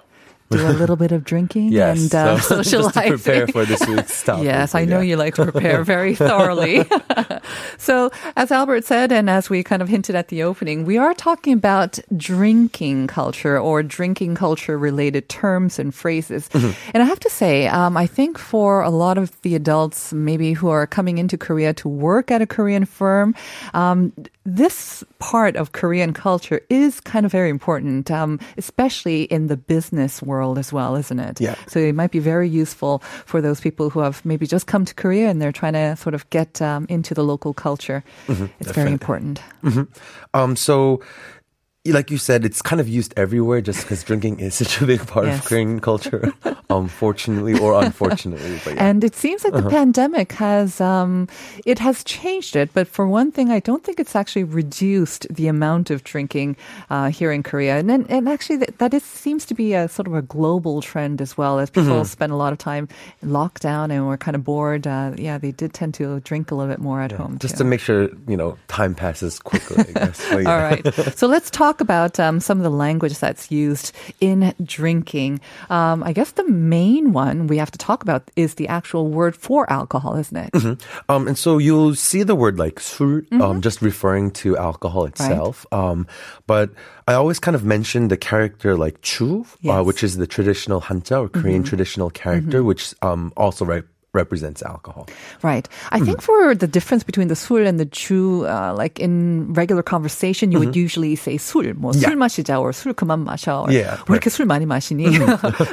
Do 0.53 0.69
a 0.69 0.73
little 0.73 0.97
bit 0.97 1.13
of 1.13 1.25
drinking 1.25 1.73
Yes. 1.73 1.99
and 1.99 2.15
uh, 2.15 2.39
so, 2.41 2.63
socializing. 2.63 3.13
just 3.13 3.25
to 3.25 3.33
prepare 3.33 3.47
for 3.49 3.65
this 3.65 3.87
week's. 3.87 4.23
Yes, 4.43 4.75
I 4.75 4.85
know 4.85 5.01
yeah. 5.01 5.11
you 5.11 5.17
like 5.17 5.35
to 5.35 5.45
prepare 5.45 5.85
very 5.95 6.15
thoroughly. 6.15 6.85
so, 7.79 8.11
as 8.37 8.51
Albert 8.51 8.85
said, 8.85 9.13
and 9.13 9.29
as 9.29 9.51
we 9.51 9.63
kind 9.63 9.83
of 9.83 9.89
hinted 9.89 10.15
at 10.15 10.29
the 10.29 10.43
opening, 10.43 10.85
we 10.85 10.97
are 10.99 11.15
talking 11.15 11.53
about 11.53 11.99
drinking 12.17 13.07
culture 13.07 13.59
or 13.59 13.83
drinking 13.83 14.35
culture 14.35 14.79
related 14.79 15.29
terms 15.29 15.79
and 15.79 15.95
phrases. 15.95 16.49
Mm-hmm. 16.51 16.73
And 16.95 17.03
I 17.03 17.07
have 17.07 17.21
to 17.21 17.31
say, 17.31 17.67
um, 17.69 17.97
I 17.97 18.07
think 18.07 18.39
for 18.39 18.83
a 18.83 18.91
lot 18.91 19.19
of 19.19 19.41
the 19.43 19.55
adults, 19.55 20.13
maybe 20.13 20.53
who 20.53 20.69
are 20.69 20.87
coming 20.87 21.19
into 21.19 21.37
Korea 21.37 21.73
to 21.75 21.89
work 21.89 22.31
at 22.31 22.43
a 22.43 22.47
Korean 22.47 22.85
firm, 22.85 23.35
um, 23.75 24.13
this 24.45 25.05
part 25.19 25.57
of 25.57 25.73
Korean 25.73 26.13
culture 26.13 26.61
is 26.69 27.01
kind 27.01 27.25
of 27.25 27.31
very 27.31 27.49
important, 27.49 28.11
um, 28.11 28.41
especially 28.59 29.23
in 29.25 29.47
the 29.47 29.57
business 29.57 30.21
world 30.21 30.42
as 30.59 30.73
well, 30.73 30.97
isn't 30.97 31.21
it? 31.21 31.41
Yeah. 31.41 31.55
So 31.69 31.79
it 31.79 31.95
might 31.95 32.11
be 32.11 32.19
very 32.19 32.49
useful 32.49 32.99
for 33.27 33.41
those 33.41 33.61
people 33.61 33.91
who 33.91 34.01
have 34.01 34.25
maybe 34.25 34.47
just 34.47 34.67
come 34.67 34.85
to 34.85 34.95
Korea 34.95 35.29
and 35.31 35.41
they're 35.41 35.53
trying 35.53 35.75
to 35.75 35.97
sort 35.97 36.15
of 36.15 36.29
get 36.31 36.61
um, 36.61 36.87
into 36.89 37.15
the 37.15 37.23
local 37.23 37.55
culture. 37.55 38.03
it's 38.61 38.73
very 38.73 38.93
important. 38.93 39.41
Um, 40.35 40.57
so, 40.57 41.01
like 41.85 42.13
you 42.13 42.19
said, 42.19 42.45
it's 42.45 42.63
kind 42.63 42.79
of 42.81 42.89
used 42.89 43.13
everywhere 43.17 43.61
just 43.61 43.83
because 43.83 44.05
drinking 44.05 44.39
is 44.39 44.55
such 44.63 44.81
a 44.81 44.87
big 44.87 45.05
part 45.05 45.27
Yes. 45.27 45.41
of 45.41 45.47
Korean 45.47 45.81
culture, 45.81 46.33
unfortunately 46.71 47.59
or 47.59 47.75
unfortunately. 47.83 48.61
Yeah. 48.67 48.75
And 48.89 49.03
it 49.03 49.17
seems 49.17 49.43
like 49.43 49.53
the 49.53 49.69
pandemic 49.69 50.31
has 50.33 50.81
um, 50.81 51.27
it 51.67 51.81
has 51.81 52.05
changed 52.05 52.55
it, 52.55 52.71
but 52.73 52.87
for 52.87 53.09
one 53.09 53.33
thing, 53.33 53.51
I 53.51 53.59
don't 53.59 53.83
think 53.83 53.99
it's 53.99 54.15
actually 54.15 54.45
reduced 54.45 55.27
the 55.29 55.49
amount 55.49 55.91
of 55.91 56.05
drinking 56.05 56.57
uh, 56.89 57.11
here 57.11 57.33
in 57.33 57.43
Korea. 57.43 57.79
And 57.79 57.91
and, 57.91 58.29
actually, 58.29 58.59
that, 58.59 58.79
that 58.79 58.95
is, 58.95 59.03
seems 59.03 59.45
to 59.47 59.55
be 59.55 59.75
a 59.75 59.89
sort 59.89 60.07
of 60.07 60.15
a 60.15 60.23
global 60.23 60.83
trend 60.83 61.21
as 61.21 61.37
well. 61.37 61.59
As 61.59 61.69
people 61.71 62.05
spend 62.05 62.31
a 62.33 62.37
lot 62.37 62.53
of 62.53 62.59
time 62.59 62.89
in 63.23 63.31
lockdown 63.31 63.91
and 63.91 64.07
were 64.07 64.17
kind 64.17 64.37
of 64.37 64.45
bored, 64.45 64.87
uh, 64.87 65.13
yeah, 65.19 65.37
they 65.37 65.51
did 65.51 65.75
tend 65.75 65.95
to 65.95 66.21
drink 66.21 66.51
a 66.53 66.55
little 66.55 66.71
bit 66.73 66.81
more 66.81 67.01
at 67.01 67.11
home. 67.11 67.39
just 67.39 67.55
too. 67.55 67.59
to 67.59 67.65
make 67.65 67.81
sure, 67.81 68.09
you 68.29 68.37
know, 68.37 68.57
time 68.69 68.95
passes 68.95 69.41
quickly, 69.41 69.85
I 69.89 69.93
guess. 70.07 70.23
But 70.31 70.43
yeah. 70.45 70.53
All 70.55 70.59
right. 70.63 71.19
So 71.19 71.27
let's 71.27 71.51
talk 71.51 71.72
about 71.81 72.19
um, 72.21 72.41
some 72.41 72.59
of 72.59 72.65
the 72.65 72.71
language 72.71 73.19
that's 73.19 73.51
used 73.51 73.93
in 74.21 74.53
drinking. 74.63 75.41
Um, 75.71 76.03
I 76.03 76.13
guess 76.13 76.33
the 76.33 76.49
main 76.49 77.13
one 77.13 77.47
we 77.47 77.57
have 77.59 77.71
to 77.71 77.79
talk 77.79 78.03
about 78.03 78.31
is 78.37 78.55
the 78.55 78.69
actual 78.69 79.09
word 79.09 79.37
for 79.37 79.71
alcohol, 79.73 80.17
isn't 80.17 80.37
it? 80.37 80.51
Um, 81.09 81.27
and 81.29 81.39
so 81.39 81.59
you'll 81.59 81.95
see 81.95 82.23
the 82.23 82.35
word 82.35 82.59
like 82.59 82.81
술, 82.81 83.23
Mm-hmm. 83.23 83.41
um, 83.41 83.61
just 83.61 83.81
referring 83.83 84.31
to 84.43 84.57
alcohol 84.57 85.05
itself. 85.07 85.65
Um, 85.73 86.07
but 86.47 86.71
I 87.07 87.15
always 87.15 87.39
kind 87.39 87.55
of 87.55 87.65
mention 87.65 88.09
the 88.09 88.17
character 88.17 88.77
like 88.77 89.01
chu, 89.03 89.23
Yes. 89.43 89.47
Mm-hmm. 89.63 89.71
uh, 89.71 89.83
which 89.83 90.03
is 90.03 90.17
the 90.17 90.27
traditional 90.27 90.81
hanja 90.81 91.21
or 91.23 91.29
Korean 91.29 91.63
traditional 91.63 92.11
character, 92.11 92.63
which 92.65 92.95
um, 93.03 93.33
also 93.37 93.65
re- 93.65 93.83
represents 94.14 94.64
alcohol. 94.64 95.06
Right. 95.44 95.68
I 95.92 95.98
Mm-hmm. 96.00 96.06
think 96.06 96.22
for 96.24 96.56
the 96.56 96.66
difference 96.66 97.04
between 97.04 97.28
the 97.28 97.36
술 97.36 97.68
and 97.68 97.78
the 97.78 97.86
주, 97.86 98.50
uh, 98.50 98.74
like 98.74 98.98
in 99.00 99.54
regular 99.54 99.84
conversation, 99.84 100.50
you 100.52 100.58
would 100.58 100.76
usually 100.76 101.14
say 101.16 101.38
술, 101.38 101.76
뭐 101.78 101.92
Mm-hmm. 101.94 102.02
Yeah. 102.02 102.10
술 102.10 102.16
마시자 102.18 102.58
or 102.58 102.72
술 102.74 102.96
그만 102.96 103.26
마셔. 103.28 103.68
Or, 103.68 103.72
Yeah, 103.72 103.98
왜 104.10 104.18
이렇게 104.18 104.32
술 104.34 104.48
많이 104.48 104.66
마시니? 104.66 105.06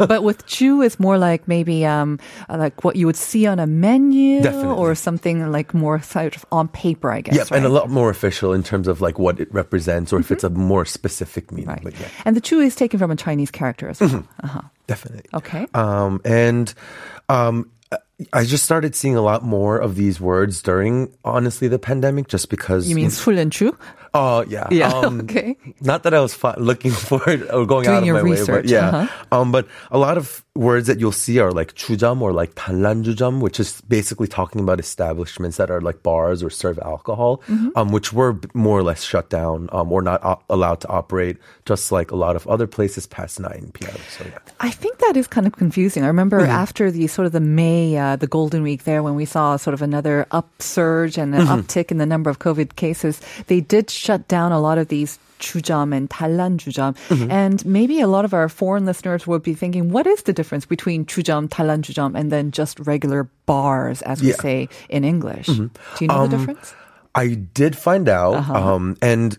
but 0.09 0.25
with 0.25 0.45
주 0.45 0.85
is 0.85 0.99
more 1.01 1.17
like 1.17 1.49
maybe 1.49 1.87
um, 1.87 2.19
uh, 2.51 2.59
like 2.59 2.85
what 2.85 2.97
you 2.97 3.07
would 3.07 3.17
see 3.17 3.47
on 3.47 3.59
a 3.59 3.67
menu 3.67 4.43
Definitely. 4.43 4.77
or 4.77 4.95
something 4.95 5.51
like 5.51 5.73
more 5.73 6.03
sort 6.03 6.37
of 6.37 6.45
on 6.53 6.69
paper, 6.69 7.11
I 7.13 7.23
guess. 7.23 7.33
Yeah, 7.35 7.43
right? 7.49 7.63
Mm-hmm. 7.63 7.65
and 7.65 7.65
a 7.65 7.73
lot 7.73 7.89
more 7.89 8.11
official 8.11 8.53
in 8.53 8.63
terms 8.63 8.89
of 8.89 9.01
like 9.01 9.17
what 9.19 9.41
it 9.41 9.49
represents 9.55 10.13
or 10.13 10.19
if 10.21 10.31
it's 10.31 10.45
a 10.45 10.51
more 10.51 10.85
specific 10.85 11.49
meaning. 11.51 11.69
Right. 11.71 11.81
But 11.83 11.95
yeah, 11.99 12.09
And 12.27 12.37
the 12.37 12.43
chu 12.45 12.61
is 12.61 12.77
taken 12.77 12.99
from 12.99 13.11
a 13.11 13.17
Chinese 13.17 13.51
character 13.51 13.89
as 13.89 14.01
well. 14.05 14.27
Uh-huh. 14.43 14.61
definitely. 14.87 15.25
Okay. 15.33 15.65
Um, 15.73 16.21
and 16.27 16.75
um, 17.31 17.71
I 18.34 18.44
just 18.44 18.66
started 18.66 18.96
seeing 18.96 19.16
a 19.16 19.22
lot 19.22 19.44
more 19.44 19.78
of 19.78 19.96
these 19.96 20.20
words 20.20 20.62
during, 20.62 21.14
honestly, 21.24 21.68
the 21.68 21.80
pandemic, 21.80 22.28
just 22.28 22.50
because. 22.50 22.90
You 22.90 22.96
mean 22.96 23.10
full 23.10 23.38
and 23.38 23.52
true? 23.52 23.78
Oh 24.14 24.44
yeah, 24.48 24.68
Yeah, 24.72 24.92
Um, 24.92 25.22
okay. 25.24 25.56
Not 25.82 26.04
that 26.04 26.14
I 26.14 26.20
was 26.20 26.38
looking 26.58 26.92
for 27.10 27.22
it 27.30 27.42
or 27.54 27.66
going 27.66 27.86
Doing 27.86 28.10
out 28.10 28.18
of 28.18 28.26
my 28.26 28.32
way, 28.32 28.46
but 28.46 28.66
yeah. 28.66 28.90
uh-huh. 28.90 29.26
Um, 29.32 29.52
but 29.52 29.68
a 29.92 29.98
lot 29.98 30.18
of 30.18 30.44
words 30.60 30.88
that 30.88 31.00
you'll 31.00 31.14
see 31.14 31.40
are 31.40 31.52
like 31.52 31.74
chujam 31.74 32.22
or 32.22 32.34
like 32.34 32.54
tanlanjujam, 32.56 33.40
which 33.40 33.60
is 33.62 33.80
basically 33.88 34.28
talking 34.28 34.60
about 34.60 34.78
establishments 34.78 35.56
that 35.56 35.72
are 35.72 35.80
like 35.80 36.04
bars 36.04 36.44
or 36.44 36.50
serve 36.50 36.78
alcohol, 36.80 37.38
mm-hmm. 37.48 37.70
um, 37.78 37.92
which 37.92 38.12
were 38.12 38.38
more 38.54 38.78
or 38.78 38.84
less 38.84 39.02
shut 39.02 39.30
down 39.30 39.70
um, 39.72 39.90
or 39.90 40.02
not 40.02 40.44
allowed 40.50 40.82
to 40.82 40.88
operate, 40.90 41.38
just 41.66 41.94
like 41.94 42.12
a 42.12 42.16
lot 42.16 42.36
of 42.36 42.46
other 42.48 42.68
places 42.68 43.08
past 43.08 43.40
9 43.40 43.72
p.m. 43.74 43.96
So, 44.10 44.26
yeah. 44.26 44.38
I 44.60 44.70
think 44.70 44.98
that 45.00 45.16
is 45.16 45.28
kind 45.28 45.48
of 45.48 45.54
confusing. 45.54 46.04
I 46.04 46.08
remember 46.08 46.42
mm-hmm. 46.42 46.52
after 46.52 46.92
the 46.92 47.08
sort 47.08 47.26
of 47.26 47.32
the 47.32 47.40
May, 47.40 47.96
uh, 47.98 48.18
the 48.18 48.28
Golden 48.28 48.62
Week 48.62 48.84
there, 48.84 49.02
when 49.02 49.16
we 49.16 49.24
saw 49.24 49.56
sort 49.56 49.74
of 49.74 49.82
another 49.82 50.28
upsurge 50.32 51.18
and 51.18 51.34
an 51.34 51.48
mm-hmm. 51.48 51.62
uptick 51.62 51.90
in 51.90 52.00
the 52.00 52.06
number 52.06 52.30
of 52.30 52.40
COVID 52.40 52.76
cases, 52.76 53.22
they 53.48 53.62
did 53.62 53.90
shut 53.90 54.28
down 54.28 54.52
a 54.52 54.60
lot 54.60 54.78
of 54.78 54.90
these 54.90 55.20
chujam 55.41 55.95
and 55.95 56.09
달란주점. 56.09 56.97
Mm-hmm. 57.09 57.31
And 57.31 57.65
maybe 57.67 58.01
a 58.01 58.07
lot 58.07 58.25
of 58.25 58.33
our 58.33 58.49
foreign 58.49 58.87
listeners 58.87 59.27
would 59.27 59.43
be 59.43 59.53
thinking, 59.55 59.91
what 59.91 60.07
is 60.07 60.23
the 60.23 60.33
difference 60.33 60.65
between 60.65 61.05
chujam, 61.05 61.49
달란주점, 61.49 62.17
and 62.19 62.31
then 62.33 62.51
just 62.51 62.81
regular 62.81 63.29
bars, 63.47 64.01
as 64.03 64.23
we 64.23 64.29
Yeah. 64.29 64.35
Mm-hmm. 64.35 64.43
say 64.43 64.69
in 64.89 65.05
English? 65.05 65.47
Do 65.47 65.71
you 66.01 66.09
know 66.09 66.27
the 66.27 66.37
Um, 66.37 66.47
difference? 66.47 66.75
I 67.15 67.35
did 67.55 67.77
find 67.77 68.09
out, 68.09 68.35
Uh-huh. 68.35 68.75
um, 68.75 68.97
and 69.03 69.39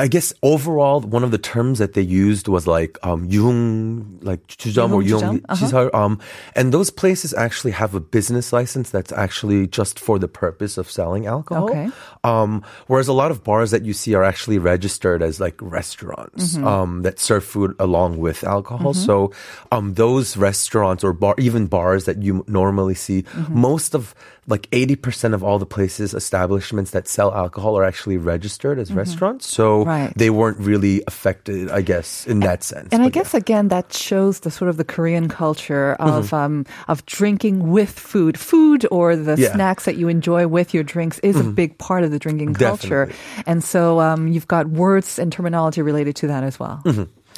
I 0.00 0.08
guess 0.08 0.28
overall, 0.42 1.00
one 1.00 1.24
of 1.24 1.30
the 1.30 1.40
terms 1.40 1.78
that 1.80 1.94
they 1.94 2.02
used 2.04 2.48
was 2.48 2.66
like 2.66 2.98
um, 3.02 3.24
yung, 3.32 4.18
like 4.20 4.44
주점 4.46 4.92
or 4.92 5.00
유흥주점? 5.00 5.40
yung 5.40 5.40
Uh-huh. 5.48 5.56
시설. 5.56 5.88
Um, 5.94 6.20
and 6.54 6.68
those 6.68 6.90
places 6.92 7.32
actually 7.32 7.70
have 7.72 7.94
a 7.96 8.00
business 8.00 8.52
license 8.52 8.90
that's 8.92 9.08
actually 9.10 9.66
just 9.72 9.96
for 9.98 10.18
the 10.20 10.28
purpose 10.28 10.76
of 10.76 10.90
selling 10.90 11.24
alcohol. 11.24 11.70
Okay. 11.72 11.88
Um, 12.24 12.60
whereas 12.92 13.08
a 13.08 13.16
lot 13.16 13.30
of 13.32 13.40
bars 13.42 13.70
that 13.72 13.88
you 13.88 13.94
see 13.94 14.12
are 14.12 14.20
actually 14.22 14.58
registered 14.60 15.22
as 15.24 15.40
like 15.40 15.56
restaurants 15.64 16.60
Mm-hmm. 16.60 16.66
um, 16.68 17.00
that 17.00 17.16
serve 17.18 17.44
food 17.48 17.72
along 17.80 18.18
with 18.20 18.44
alcohol. 18.44 18.92
So 18.92 19.32
um, 19.72 19.94
those 19.96 20.36
restaurants 20.36 21.04
or 21.04 21.14
bar, 21.16 21.34
even 21.40 21.68
bars 21.72 22.04
that 22.04 22.20
you 22.20 22.44
normally 22.48 22.94
see, 23.00 23.22
Mm-hmm. 23.32 23.48
most 23.64 23.94
of 23.96 24.12
like 24.46 24.70
80% 24.70 25.34
of 25.34 25.42
all 25.42 25.58
the 25.58 25.66
places, 25.66 26.12
establishments 26.14 26.92
that 26.92 27.08
sell 27.08 27.32
alcohol 27.34 27.76
are 27.80 27.82
actually 27.82 28.20
registered 28.20 28.78
as 28.78 28.92
restaurants. 28.92 29.48
So 29.48 29.86
Mm-hmm. 29.86 29.89
Right. 29.91 30.13
they 30.15 30.29
weren't 30.31 30.57
really 30.63 31.03
affected, 31.07 31.67
I 31.69 31.81
guess, 31.83 32.23
in 32.27 32.39
that 32.47 32.63
sense. 32.63 32.87
And 32.95 33.03
I 33.03 33.11
But 33.11 33.15
yeah. 33.15 33.21
guess 33.23 33.33
again 33.35 33.67
that 33.75 33.91
shows 33.91 34.39
the 34.41 34.51
sort 34.51 34.69
of 34.71 34.77
the 34.79 34.87
Korean 34.87 35.27
culture 35.27 35.99
of 35.99 36.31
um, 36.31 36.63
of 36.87 37.03
drinking 37.05 37.71
with 37.75 37.91
food. 37.91 38.39
Food 38.39 38.87
or 38.91 39.15
the 39.19 39.35
Yeah. 39.35 39.51
snacks 39.51 39.83
that 39.85 39.97
you 39.99 40.07
enjoy 40.07 40.47
with 40.47 40.71
your 40.73 40.83
drinks 40.87 41.19
is 41.19 41.35
a 41.35 41.43
big 41.43 41.75
part 41.77 42.03
of 42.07 42.11
the 42.11 42.19
drinking 42.19 42.53
culture. 42.55 43.11
Definitely. 43.11 43.43
And 43.51 43.59
so 43.63 43.99
um, 43.99 44.27
you've 44.31 44.47
got 44.47 44.71
words 44.71 45.19
and 45.19 45.27
terminology 45.31 45.81
related 45.83 46.15
to 46.23 46.27
that 46.31 46.43
as 46.47 46.55
well. 46.59 46.79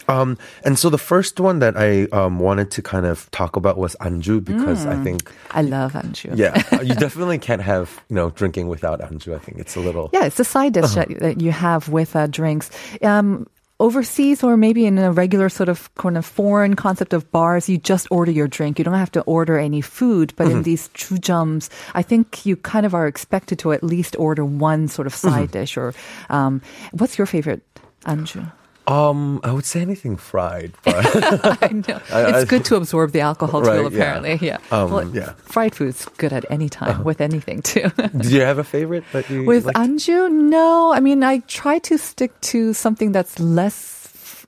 Um, 0.07 0.37
and 0.65 0.77
so 0.77 0.89
the 0.89 0.97
first 0.97 1.39
one 1.39 1.59
that 1.59 1.75
I 1.77 2.03
um, 2.11 2.39
wanted 2.39 2.71
to 2.71 2.81
kind 2.81 3.05
of 3.05 3.29
talk 3.31 3.55
about 3.55 3.77
was 3.77 3.95
anju 4.01 4.43
because 4.43 4.85
I 4.85 4.95
think, 5.03 5.31
I 5.51 5.61
love 5.61 5.93
anju. 5.93 6.35
yeah, 6.37 6.81
you 6.81 6.95
definitely 6.95 7.37
can't 7.39 7.61
have 7.61 8.01
you 8.09 8.15
know 8.15 8.29
drinking 8.31 8.67
without 8.67 8.99
anju. 9.01 9.33
I 9.35 9.39
think 9.39 9.59
it's 9.59 9.75
a 9.75 9.79
little 9.79 10.09
Yeah, 10.13 10.25
it's 10.25 10.39
a 10.39 10.43
side 10.43 10.73
dish 10.73 10.83
Uh-huh. 10.85 11.05
that, 11.07 11.19
that 11.19 11.41
you 11.41 11.51
have 11.51 11.89
with 11.89 12.15
uh, 12.15 12.27
drinks. 12.27 12.69
Um, 13.01 13.47
overseas 13.79 14.43
or 14.43 14.55
maybe 14.55 14.85
in 14.85 14.97
a 14.97 15.11
regular 15.11 15.49
sort 15.49 15.67
of 15.67 15.93
kind 15.95 16.15
of 16.17 16.25
foreign 16.25 16.73
concept 16.75 17.11
of 17.11 17.29
bars, 17.31 17.67
you 17.67 17.77
just 17.77 18.07
order 18.11 18.31
your 18.31 18.47
drink. 18.47 18.77
You 18.79 18.85
don't 18.85 18.93
have 18.93 19.11
to 19.11 19.21
order 19.23 19.57
any 19.57 19.81
food. 19.81 20.31
But 20.37 20.47
Mm-hmm. 20.47 20.57
in 20.57 20.63
these 20.63 20.87
chujums, 20.89 21.69
I 21.93 22.01
think 22.01 22.45
you 22.45 22.55
kind 22.55 22.85
of 22.85 22.93
are 22.93 23.07
expected 23.07 23.59
to 23.59 23.73
at 23.73 23.83
least 23.83 24.15
order 24.17 24.45
one 24.45 24.87
sort 24.87 25.07
of 25.07 25.13
side 25.13 25.49
Mm-hmm. 25.49 25.59
dish. 25.59 25.75
Or 25.75 25.93
um, 26.29 26.61
what's 26.91 27.17
your 27.17 27.27
favorite 27.27 27.61
anju? 28.05 28.51
Um, 28.85 29.39
I 29.43 29.51
would 29.53 29.65
say 29.65 29.81
anything 29.81 30.17
fried, 30.17 30.73
but 30.83 30.95
I 31.63 31.67
know 31.71 32.01
it's 32.11 32.49
good 32.49 32.65
to 32.69 32.75
absorb 32.75 33.11
the 33.11 33.21
alcohol 33.21 33.61
too. 33.61 33.69
Right, 33.69 33.79
yeah. 33.81 33.87
apparently, 33.87 34.39
yeah. 34.47 34.57
Um, 34.71 34.91
Well, 34.91 35.07
yeah. 35.15 35.33
Fried 35.45 35.73
food's 35.73 36.05
good 36.17 36.33
at 36.33 36.43
any 36.49 36.67
time 36.67 37.03
with 37.05 37.21
anything 37.21 37.61
too. 37.61 37.89
do 38.17 38.29
you 38.29 38.41
have 38.41 38.57
a 38.57 38.63
favorite 38.63 39.05
that 39.13 39.29
you 39.29 39.45
With 39.45 39.65
like? 39.65 39.75
anju, 39.75 40.29
no. 40.31 40.91
I 40.93 40.99
mean, 40.99 41.23
I 41.23 41.39
try 41.47 41.79
to 41.79 41.97
stick 41.97 42.39
to 42.51 42.73
something 42.73 43.13
that's 43.13 43.39
less 43.39 44.02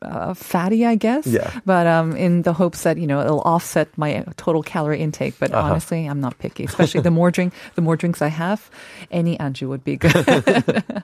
uh, 0.06 0.34
fatty, 0.34 0.86
I 0.86 0.96
guess. 0.96 1.26
Yeah. 1.28 1.50
But 1.66 1.88
um, 1.88 2.16
in 2.16 2.44
the 2.44 2.54
hopes 2.54 2.84
that 2.84 2.98
you 2.98 3.08
know 3.08 3.22
it'll 3.22 3.42
offset 3.42 3.90
my 3.98 4.24
total 4.38 4.62
calorie 4.64 5.00
intake. 5.02 5.36
But 5.40 5.52
Uh-huh. 5.52 5.72
honestly, 5.72 6.06
I'm 6.06 6.22
not 6.22 6.38
picky. 6.40 6.64
Especially 6.66 7.02
the 7.02 7.12
more 7.12 7.32
drink, 7.32 7.54
the 7.76 7.82
more 7.82 7.96
drinks 7.98 8.22
I 8.22 8.28
have, 8.30 8.70
any 9.12 9.38
anju 9.38 9.68
would 9.70 9.84
be 9.84 9.98
good. 9.98 10.14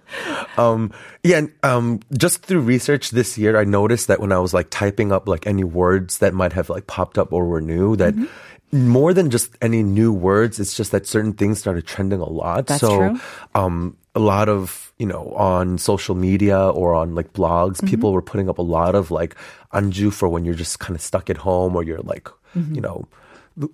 Um, 0.58 0.91
yeah, 1.24 1.48
um, 1.63 2.01
just 2.17 2.43
through 2.43 2.60
research 2.62 3.12
this 3.12 3.38
year, 3.38 3.58
I 3.58 3.63
noticed 3.63 4.08
that 4.08 4.20
when 4.20 4.31
I 4.31 4.39
was 4.39 4.53
like 4.53 4.67
typing 4.70 5.12
up 5.12 5.27
like 5.27 5.48
any 5.48 5.63
words 5.63 6.17
that 6.20 6.34
might 6.34 6.53
have 6.53 6.70
like 6.70 6.88
popped 6.88 7.17
up 7.17 7.31
or 7.31 7.46
were 7.46 7.62
new, 7.62 7.96
that 7.96 8.13
Mm-hmm. 8.13 8.25
More 8.71 9.13
than 9.13 9.29
just 9.29 9.51
any 9.61 9.83
new 9.83 10.11
words, 10.13 10.59
it's 10.59 10.73
just 10.75 10.91
that 10.91 11.05
certain 11.07 11.33
things 11.33 11.59
started 11.59 11.85
trending 11.85 12.19
a 12.19 12.29
lot. 12.29 12.67
That's 12.67 12.81
so, 12.81 12.97
true. 12.97 13.19
um, 13.55 13.97
a 14.15 14.19
lot 14.19 14.49
of 14.49 14.91
you 14.97 15.05
know 15.05 15.31
on 15.35 15.77
social 15.77 16.15
media 16.15 16.59
or 16.69 16.93
on 16.93 17.15
like 17.15 17.33
blogs, 17.33 17.77
Mm-hmm. 17.77 17.87
people 17.87 18.11
were 18.13 18.21
putting 18.21 18.49
up 18.49 18.57
a 18.59 18.61
lot 18.61 18.95
of 18.95 19.11
like 19.11 19.35
anju 19.73 20.11
for 20.13 20.27
when 20.29 20.45
you're 20.45 20.53
just 20.55 20.79
kind 20.79 20.95
of 20.95 21.01
stuck 21.01 21.29
at 21.29 21.37
home 21.37 21.75
or 21.75 21.83
you're 21.83 21.99
like 22.03 22.29
Mm-hmm. 22.55 22.75
you 22.75 22.81
know 22.81 23.07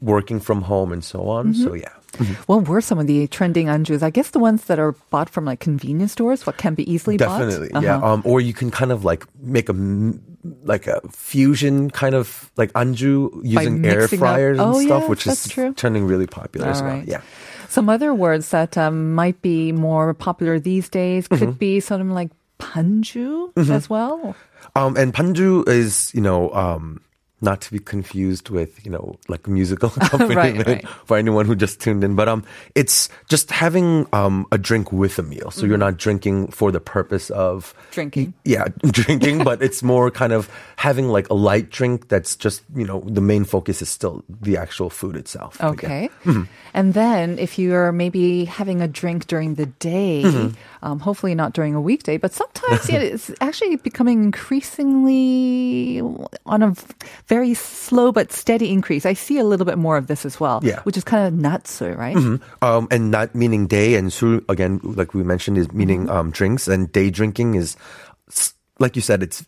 working 0.02 0.40
from 0.40 0.62
home 0.64 0.92
and 0.92 1.04
so 1.04 1.28
on. 1.30 1.54
So 1.54 1.74
yeah. 1.74 1.94
What 2.48 2.68
were 2.68 2.82
some 2.82 3.00
of 3.00 3.08
the 3.08 3.28
trending 3.28 3.68
anjus? 3.68 4.02
I 4.04 4.10
guess 4.10 4.30
the 4.32 4.40
ones 4.40 4.66
that 4.66 4.80
are 4.80 4.94
bought 5.10 5.30
from 5.30 5.46
like 5.46 5.60
convenience 5.60 6.12
stores, 6.14 6.46
what 6.46 6.58
can 6.58 6.76
be 6.76 6.90
easily 6.92 7.18
bought. 7.18 7.40
Definitely, 7.40 7.70
bought. 7.70 7.84
yeah. 7.84 7.98
Uh-huh. 7.98 8.14
Um, 8.14 8.22
or 8.26 8.42
you 8.42 8.54
can 8.54 8.72
kind 8.72 8.92
of 8.92 9.04
like 9.06 9.26
make 9.42 9.70
a 9.70 9.76
like 10.64 10.88
a 10.88 11.02
fusion 11.12 11.90
kind 11.92 12.16
of 12.16 12.52
like 12.58 12.72
anju 12.74 13.42
using 13.44 13.86
air 13.86 14.02
mixing 14.02 14.20
up- 14.20 14.26
fryers 14.26 14.60
and 14.60 14.68
Oh, 14.76 14.80
stuff, 14.82 15.02
yes, 15.02 15.10
which 15.10 15.28
is 15.28 15.48
true. 15.48 15.74
turning 15.74 16.06
really 16.06 16.28
popular 16.28 16.68
as 16.68 16.82
well. 16.82 16.92
right. 16.98 17.08
Yeah. 17.08 17.22
Some 17.70 17.90
other 17.90 18.14
words 18.14 18.50
that 18.52 18.78
um, 18.78 19.14
might 19.14 19.42
be 19.42 19.72
more 19.74 20.14
popular 20.14 20.60
these 20.60 20.88
days 20.90 21.28
Mm-hmm. 21.28 21.38
could 21.46 21.60
be 21.60 21.80
sort 21.82 22.00
of 22.02 22.08
like 22.08 22.32
panju 22.60 23.52
as 23.70 23.90
well. 23.90 24.36
Um, 24.76 24.96
and 24.98 25.14
panju 25.14 25.68
is 25.68 26.12
you 26.14 26.22
know 26.22 26.50
um, 26.54 27.02
not 27.40 27.62
to 27.62 27.72
be 27.72 27.78
confused 27.80 28.50
with 28.50 28.84
you 28.86 28.90
know 28.92 29.16
like 29.28 29.48
musical 29.48 29.92
accompaniment 30.02 30.68
right. 30.68 30.88
for 31.06 31.18
anyone 31.18 31.46
who 31.46 31.56
just 31.56 31.80
tuned 31.80 32.04
in, 32.04 32.16
but 32.16 32.28
um, 32.28 32.44
it's 32.76 33.10
just 33.30 33.52
having 33.52 34.08
um 34.14 34.46
a 34.52 34.58
drink 34.58 34.92
with 34.92 35.20
a 35.20 35.24
meal. 35.24 35.52
So 35.52 35.66
you're 35.66 35.78
not 35.78 35.98
drinking 35.98 36.48
for 36.50 36.72
the 36.72 36.80
purpose 36.80 37.30
of 37.30 37.74
Drinking. 37.92 38.34
yeah, 38.44 38.66
drinking, 38.92 39.44
but 39.44 39.62
it's 39.62 39.84
more 39.84 40.10
kind 40.12 40.34
of 40.34 40.50
having 40.78 41.10
like 41.10 41.30
a 41.30 41.34
light 41.34 41.70
drink 41.70 42.10
that's 42.10 42.36
just, 42.36 42.64
you 42.76 42.86
know, 42.86 43.02
the 43.06 43.22
main 43.22 43.46
focus 43.46 43.82
is 43.82 43.90
still 43.90 44.24
the 44.30 44.58
actual 44.58 44.90
food 44.90 45.16
itself. 45.16 45.62
Okay. 45.62 46.10
Mm-hmm. 46.26 46.44
And 46.74 46.94
then 46.94 47.38
if 47.40 47.58
you're 47.60 47.92
maybe 47.92 48.46
having 48.46 48.82
a 48.82 48.88
drink 48.88 49.28
during 49.28 49.56
the 49.56 49.66
day, 49.78 50.24
Mm-hmm. 50.24 50.56
um, 50.84 51.00
hopefully 51.00 51.36
not 51.36 51.54
during 51.54 51.76
a 51.76 51.82
weekday, 51.82 52.18
but 52.18 52.34
sometimes 52.34 52.90
yeah, 52.90 53.00
it's 53.14 53.32
actually 53.42 53.76
becoming 53.78 54.24
increasingly 54.24 56.02
on 56.46 56.64
a 56.64 56.74
very 57.28 57.54
slow 57.54 58.12
but 58.12 58.32
steady 58.32 58.72
increase. 58.72 59.06
I 59.06 59.14
see 59.14 59.38
a 59.38 59.44
little 59.44 59.66
bit 59.66 59.78
more 59.78 59.98
of 59.98 60.08
this 60.08 60.26
as 60.26 60.40
well, 60.40 60.60
Yeah. 60.64 60.80
which 60.84 60.96
is 60.98 61.04
kind 61.04 61.28
of 61.28 61.34
natsu, 61.36 61.92
right? 61.94 62.16
Um, 62.62 62.88
and 62.90 63.12
not 63.12 63.36
meaning 63.36 63.68
day 63.68 63.96
and 63.96 64.12
sul, 64.12 64.40
again, 64.50 64.80
like 64.84 65.14
we 65.14 65.24
mentioned, 65.24 65.58
is 65.58 65.72
meaning 65.72 66.08
Mm-hmm. 66.08 66.16
um, 66.18 66.32
drinks 66.32 66.68
and 66.68 66.92
day 66.92 67.10
drinking 67.10 67.56
is, 67.56 67.76
like 68.80 68.96
you 68.96 69.02
said, 69.02 69.24
it's, 69.24 69.44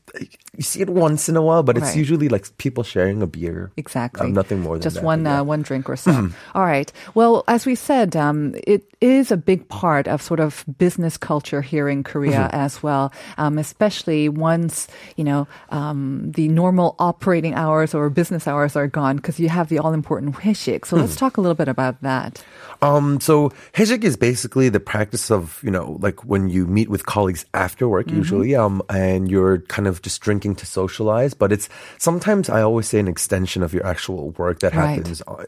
you 0.58 0.64
see 0.64 0.82
it 0.82 0.90
once 0.90 1.30
in 1.30 1.38
a 1.38 1.42
while, 1.42 1.62
but 1.62 1.78
it's 1.78 1.94
Right. 1.94 1.98
usually 1.98 2.30
like 2.30 2.50
people 2.58 2.84
sharing 2.84 3.22
a 3.22 3.28
beer. 3.28 3.72
Exactly. 3.78 4.28
Um, 4.28 4.34
nothing 4.34 4.60
more 4.62 4.76
than 4.76 4.82
Just 4.82 4.96
that, 4.98 5.04
one 5.06 5.24
yeah. 5.26 5.42
uh, 5.42 5.44
one 5.44 5.62
drink 5.62 5.90
or 5.90 5.96
so. 5.96 6.30
All 6.56 6.66
right. 6.66 6.92
Well, 7.14 7.44
as 7.48 7.66
we 7.66 7.76
said, 7.76 8.16
um, 8.16 8.56
it 8.66 8.84
is 9.02 9.32
a 9.32 9.38
big 9.38 9.70
part 9.70 10.08
of 10.08 10.22
sort 10.22 10.40
of 10.40 10.66
business 10.78 11.16
culture 11.18 11.62
here 11.62 11.88
in 11.88 12.04
Korea 12.04 12.50
as 12.52 12.82
well. 12.82 13.14
Um, 13.38 13.58
especially 13.58 14.28
once 14.30 14.88
you 15.16 15.24
know 15.24 15.48
um, 15.70 16.32
the 16.34 16.48
normal 16.50 16.96
operating 17.00 17.54
hours 17.54 17.94
or 17.94 18.10
business 18.10 18.48
hours 18.48 18.76
are 18.76 18.88
gone, 18.88 19.18
because 19.18 19.40
you 19.40 19.50
have 19.50 19.70
the 19.70 19.80
all 19.80 19.94
important 19.94 20.36
회식. 20.42 20.86
So 20.86 20.98
let's 20.98 21.16
talk 21.16 21.38
a 21.38 21.42
little 21.42 21.56
bit 21.56 21.68
about 21.70 22.02
that. 22.02 22.44
Um, 22.82 23.20
so 23.20 23.52
hejik 23.74 24.04
is 24.04 24.16
basically 24.18 24.70
the 24.70 24.80
practice 24.80 25.30
of, 25.30 25.60
you 25.64 25.70
know, 25.72 25.98
like 26.02 26.24
when 26.26 26.50
you 26.50 26.66
meet 26.66 26.90
with 26.90 27.06
colleagues 27.06 27.46
after 27.54 27.88
work, 27.88 28.08
Mm-hmm. 28.08 28.18
usually, 28.18 28.56
um, 28.56 28.82
and 29.20 29.30
you're 29.32 29.60
kind 29.68 29.88
of 29.88 30.02
just 30.02 30.22
drinking 30.22 30.56
to 30.56 30.66
socialize. 30.66 31.34
But 31.34 31.52
it's 31.52 31.68
sometimes 31.98 32.50
I 32.50 32.62
always 32.62 32.88
say 32.88 33.00
an 33.00 33.08
extension 33.08 33.64
of 33.64 33.74
your 33.74 33.86
actual 33.86 34.32
work 34.32 34.60
that 34.62 34.74
Right. 34.74 34.96
happens 34.98 35.22
uh, 35.28 35.44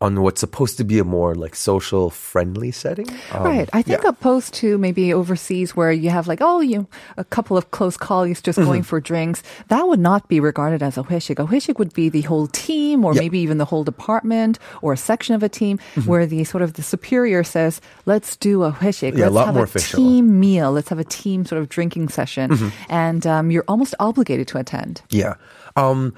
on, 0.00 0.18
on 0.18 0.22
what's 0.22 0.40
supposed 0.40 0.78
to 0.78 0.84
be 0.84 0.98
a 0.98 1.04
more 1.04 1.36
like 1.36 1.54
social 1.54 2.10
friendly 2.10 2.72
setting. 2.72 3.06
Um, 3.30 3.44
Right. 3.44 3.70
I 3.72 3.82
think 3.82 4.02
yeah. 4.02 4.08
opposed 4.08 4.52
to 4.54 4.76
maybe 4.76 5.14
overseas 5.14 5.76
where 5.76 5.92
you 5.92 6.10
have 6.10 6.26
like, 6.26 6.40
oh, 6.42 6.58
you 6.60 6.88
a 7.16 7.22
couple 7.22 7.56
of 7.56 7.70
close 7.70 7.96
colleagues 7.96 8.42
just 8.42 8.58
going 8.58 8.82
Mm-hmm. 8.82 8.90
for 8.90 9.00
drinks, 9.00 9.44
that 9.68 9.86
would 9.86 10.00
not 10.00 10.26
be 10.26 10.40
regarded 10.40 10.82
as 10.82 10.98
a 10.98 11.04
회식. 11.04 11.38
A 11.38 11.46
회식 11.46 11.78
would 11.78 11.92
be 11.94 12.08
the 12.08 12.22
whole 12.22 12.48
team 12.48 13.04
or 13.04 13.14
Yeah. 13.14 13.20
maybe 13.20 13.38
even 13.38 13.58
the 13.58 13.64
whole 13.64 13.84
department 13.84 14.58
or 14.82 14.92
a 14.92 14.96
section 14.98 15.36
of 15.36 15.44
a 15.44 15.48
team 15.48 15.78
Mm-hmm. 15.94 16.10
where 16.10 16.26
the 16.26 16.42
sort 16.42 16.62
of 16.66 16.72
the 16.74 16.82
superior 16.82 17.44
says, 17.44 17.80
let's 18.04 18.34
do 18.36 18.64
a 18.64 18.72
회식. 18.72 19.14
Yeah, 19.16 19.30
a 19.30 19.30
let's 19.30 19.34
lot 19.38 19.46
have 19.46 19.54
more 19.54 19.64
a 19.64 19.70
official. 19.70 20.02
team 20.02 20.40
meal. 20.40 20.72
Let's 20.72 20.88
have 20.90 20.98
a 20.98 21.04
team 21.06 21.46
sort 21.46 21.62
of 21.62 21.68
drinking 21.70 22.08
session. 22.10 22.50
Mm-hmm. 22.50 22.68
And 22.90 23.22
um, 23.24 23.50
you're 23.52 23.68
almost 23.70 23.94
obligated 24.02 24.48
to 24.50 24.58
attend. 24.58 25.02
Yeah. 25.14 25.34
Um, 25.78 26.14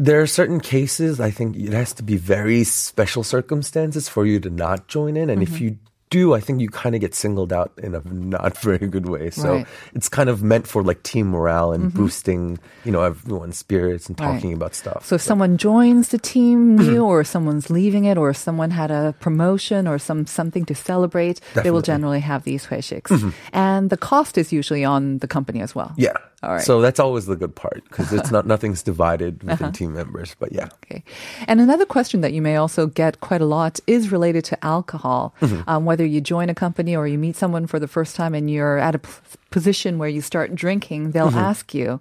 there 0.00 0.20
are 0.24 0.26
certain 0.26 0.60
cases 0.64 1.20
I 1.20 1.30
think 1.30 1.56
it 1.60 1.76
has 1.76 1.92
to 2.00 2.02
be 2.02 2.16
very 2.16 2.64
special 2.64 3.22
circumstances 3.22 4.08
for 4.08 4.24
you 4.24 4.40
to 4.40 4.50
not 4.50 4.88
join 4.88 5.12
in, 5.16 5.28
and 5.28 5.40
Mm-hmm. 5.44 5.54
if 5.54 5.60
you 5.60 5.70
do, 6.10 6.34
I 6.34 6.40
think 6.42 6.58
you 6.58 6.66
kind 6.66 6.96
of 6.98 7.00
get 7.00 7.14
singled 7.14 7.52
out 7.54 7.70
in 7.78 7.94
a 7.94 8.02
not 8.10 8.58
very 8.66 8.88
good 8.90 9.06
way. 9.06 9.30
So 9.30 9.62
Right. 9.62 9.66
it's 9.94 10.08
kind 10.10 10.26
of 10.32 10.42
meant 10.42 10.66
for 10.66 10.82
like 10.82 11.04
team 11.06 11.30
morale 11.30 11.70
and 11.70 11.94
boosting, 11.94 12.58
you 12.82 12.90
know, 12.90 13.02
everyone's 13.06 13.58
spirits 13.62 14.08
and 14.10 14.16
Mm-hmm. 14.18 14.26
Right. 14.26 14.34
talking 14.42 14.52
about 14.58 14.74
stuff. 14.74 15.06
So 15.06 15.14
if 15.14 15.22
someone 15.22 15.54
joins 15.56 16.08
the 16.10 16.18
team 16.18 16.58
Mm-hmm. 16.82 16.90
new 16.98 17.04
or 17.06 17.22
someone's 17.22 17.70
leaving 17.70 18.10
it 18.10 18.18
or 18.18 18.34
someone 18.34 18.70
had 18.74 18.90
a 18.90 19.14
promotion 19.22 19.86
or 19.86 19.98
some 20.02 20.26
something 20.26 20.64
to 20.66 20.74
celebrate, 20.74 21.38
they 21.62 21.70
will 21.70 21.82
generally 21.92 22.20
have 22.26 22.42
these 22.42 22.66
회식s. 22.72 23.12
And 23.54 23.86
the 23.94 23.96
cost 24.10 24.34
is 24.34 24.50
usually 24.50 24.82
on 24.82 25.18
the 25.22 25.28
company 25.28 25.60
as 25.62 25.76
well. 25.78 25.92
yeah. 25.96 26.18
All 26.42 26.52
right. 26.52 26.62
So 26.62 26.80
that's 26.80 26.98
always 26.98 27.26
the 27.26 27.36
good 27.36 27.54
part 27.54 27.84
because 27.88 28.12
it's 28.12 28.30
not 28.36 28.46
nothing's 28.46 28.82
divided 28.82 29.42
within 29.42 29.66
Uh-huh. 29.66 29.72
team 29.72 29.92
members. 29.92 30.34
But 30.38 30.52
yeah. 30.52 30.68
Okay. 30.84 31.04
And 31.46 31.60
another 31.60 31.84
question 31.84 32.22
that 32.22 32.32
you 32.32 32.40
may 32.40 32.56
also 32.56 32.86
get 32.86 33.20
quite 33.20 33.42
a 33.42 33.44
lot 33.44 33.78
is 33.86 34.10
related 34.10 34.44
to 34.46 34.64
alcohol. 34.64 35.34
Mm-hmm. 35.42 35.68
Um, 35.68 35.84
whether 35.84 36.04
you 36.06 36.20
join 36.22 36.48
a 36.48 36.54
company 36.54 36.96
or 36.96 37.06
you 37.06 37.18
meet 37.18 37.36
someone 37.36 37.66
for 37.66 37.78
the 37.78 37.88
first 37.88 38.16
time 38.16 38.34
and 38.34 38.50
you're 38.50 38.78
at 38.78 38.94
a 38.94 38.98
p- 39.00 39.10
position 39.50 39.98
where 39.98 40.08
you 40.08 40.22
start 40.22 40.54
drinking, 40.54 41.10
they'll 41.12 41.28
Mm-hmm. 41.28 41.38
ask 41.50 41.74
you, 41.74 42.00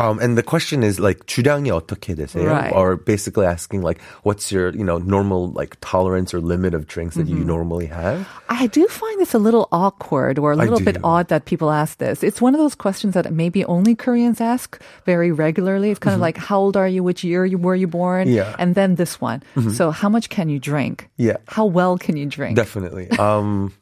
Um, 0.00 0.18
and 0.20 0.36
the 0.36 0.42
question 0.42 0.82
is 0.82 1.00
like 1.00 1.24
주량이 1.24 1.70
어떻게 1.70 2.14
되세요? 2.14 2.44
Right. 2.52 2.70
Or 2.70 2.96
basically 2.96 3.46
asking 3.46 3.80
like, 3.80 3.98
what's 4.24 4.52
your 4.52 4.68
you 4.76 4.84
know 4.84 4.98
normal 4.98 5.48
like 5.56 5.78
tolerance 5.80 6.34
or 6.34 6.40
limit 6.44 6.74
of 6.74 6.86
drinks 6.86 7.16
that 7.16 7.24
Mm-hmm. 7.24 7.38
you 7.38 7.44
normally 7.44 7.86
have? 7.86 8.28
I 8.50 8.66
do 8.66 8.86
find 8.88 9.18
this 9.18 9.32
a 9.32 9.38
little 9.38 9.68
awkward 9.72 10.38
or 10.38 10.52
a 10.52 10.56
I 10.58 10.68
little 10.68 10.84
bit 10.84 10.96
do. 10.96 11.00
odd 11.02 11.28
that 11.28 11.46
people 11.46 11.70
ask 11.72 11.96
this. 11.96 12.22
It's 12.22 12.42
one 12.42 12.52
of 12.52 12.60
those 12.60 12.74
questions 12.74 13.14
that 13.14 13.32
maybe 13.32 13.64
only 13.64 13.94
Koreans 13.96 14.38
ask 14.38 14.76
very 15.06 15.32
regularly. 15.32 15.88
It's 15.92 15.98
kind 15.98 16.12
of 16.12 16.20
like, 16.20 16.36
how 16.36 16.60
old 16.60 16.76
are 16.76 16.86
you? 16.88 17.02
Which 17.02 17.24
year 17.24 17.46
you, 17.46 17.56
were 17.56 17.74
you 17.74 17.86
born? 17.88 18.28
Mm-hmm. 18.28 18.36
Yeah. 18.36 18.54
And 18.58 18.74
then 18.74 18.96
this 18.96 19.18
one. 19.18 19.40
So 19.72 19.90
how 19.92 20.10
much 20.10 20.28
can 20.28 20.50
you 20.50 20.58
drink? 20.60 21.08
Yeah. 21.16 21.38
How 21.48 21.64
well 21.64 21.96
can 21.96 22.18
you 22.18 22.26
drink? 22.26 22.54
Definitely. 22.54 23.08
Um, 23.16 23.72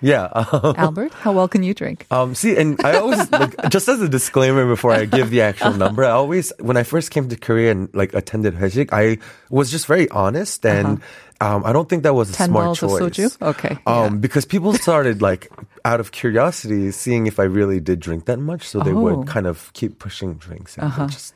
yeah. 0.00 0.28
Albert, 0.76 1.12
how 1.14 1.32
well 1.32 1.48
can 1.48 1.62
you 1.62 1.74
drink? 1.74 2.06
Um, 2.10 2.34
see, 2.34 2.56
and 2.56 2.80
I 2.84 2.96
always 2.98 3.30
like 3.32 3.70
just 3.70 3.88
as 3.88 4.00
a 4.00 4.08
disclaimer 4.08 4.66
before 4.66 4.92
I 4.92 5.04
give 5.06 5.30
the 5.30 5.42
actual 5.42 5.72
number, 5.74 6.04
I 6.04 6.10
always 6.10 6.52
when 6.60 6.76
I 6.76 6.82
first 6.82 7.10
came 7.10 7.28
to 7.28 7.36
Korea 7.36 7.72
and 7.72 7.88
like 7.94 8.14
attended 8.14 8.54
Hejik, 8.54 8.90
I 8.92 9.18
was 9.50 9.70
just 9.70 9.86
very 9.86 10.08
honest 10.10 10.64
and. 10.66 11.00
Um, 11.40 11.62
I 11.64 11.70
don't 11.72 11.88
think 11.88 12.02
that 12.02 12.14
was 12.14 12.30
a 12.30 12.32
10 12.34 12.48
smart 12.50 12.76
choice. 12.76 13.38
Okay, 13.40 13.78
Um, 13.86 14.18
because 14.18 14.44
people 14.44 14.72
started 14.74 15.22
like 15.22 15.46
out 15.84 16.00
of 16.00 16.10
curiosity 16.10 16.90
seeing 16.90 17.28
if 17.28 17.38
I 17.38 17.44
really 17.44 17.78
did 17.78 18.00
drink 18.00 18.24
that 18.26 18.40
much, 18.40 18.66
so 18.66 18.80
they 18.82 18.90
Oh. 18.90 19.02
would 19.02 19.28
kind 19.28 19.46
of 19.46 19.70
keep 19.72 20.00
pushing 20.00 20.34
drinks. 20.34 20.74
And 20.76 20.90
I 20.92 21.06
just, 21.06 21.34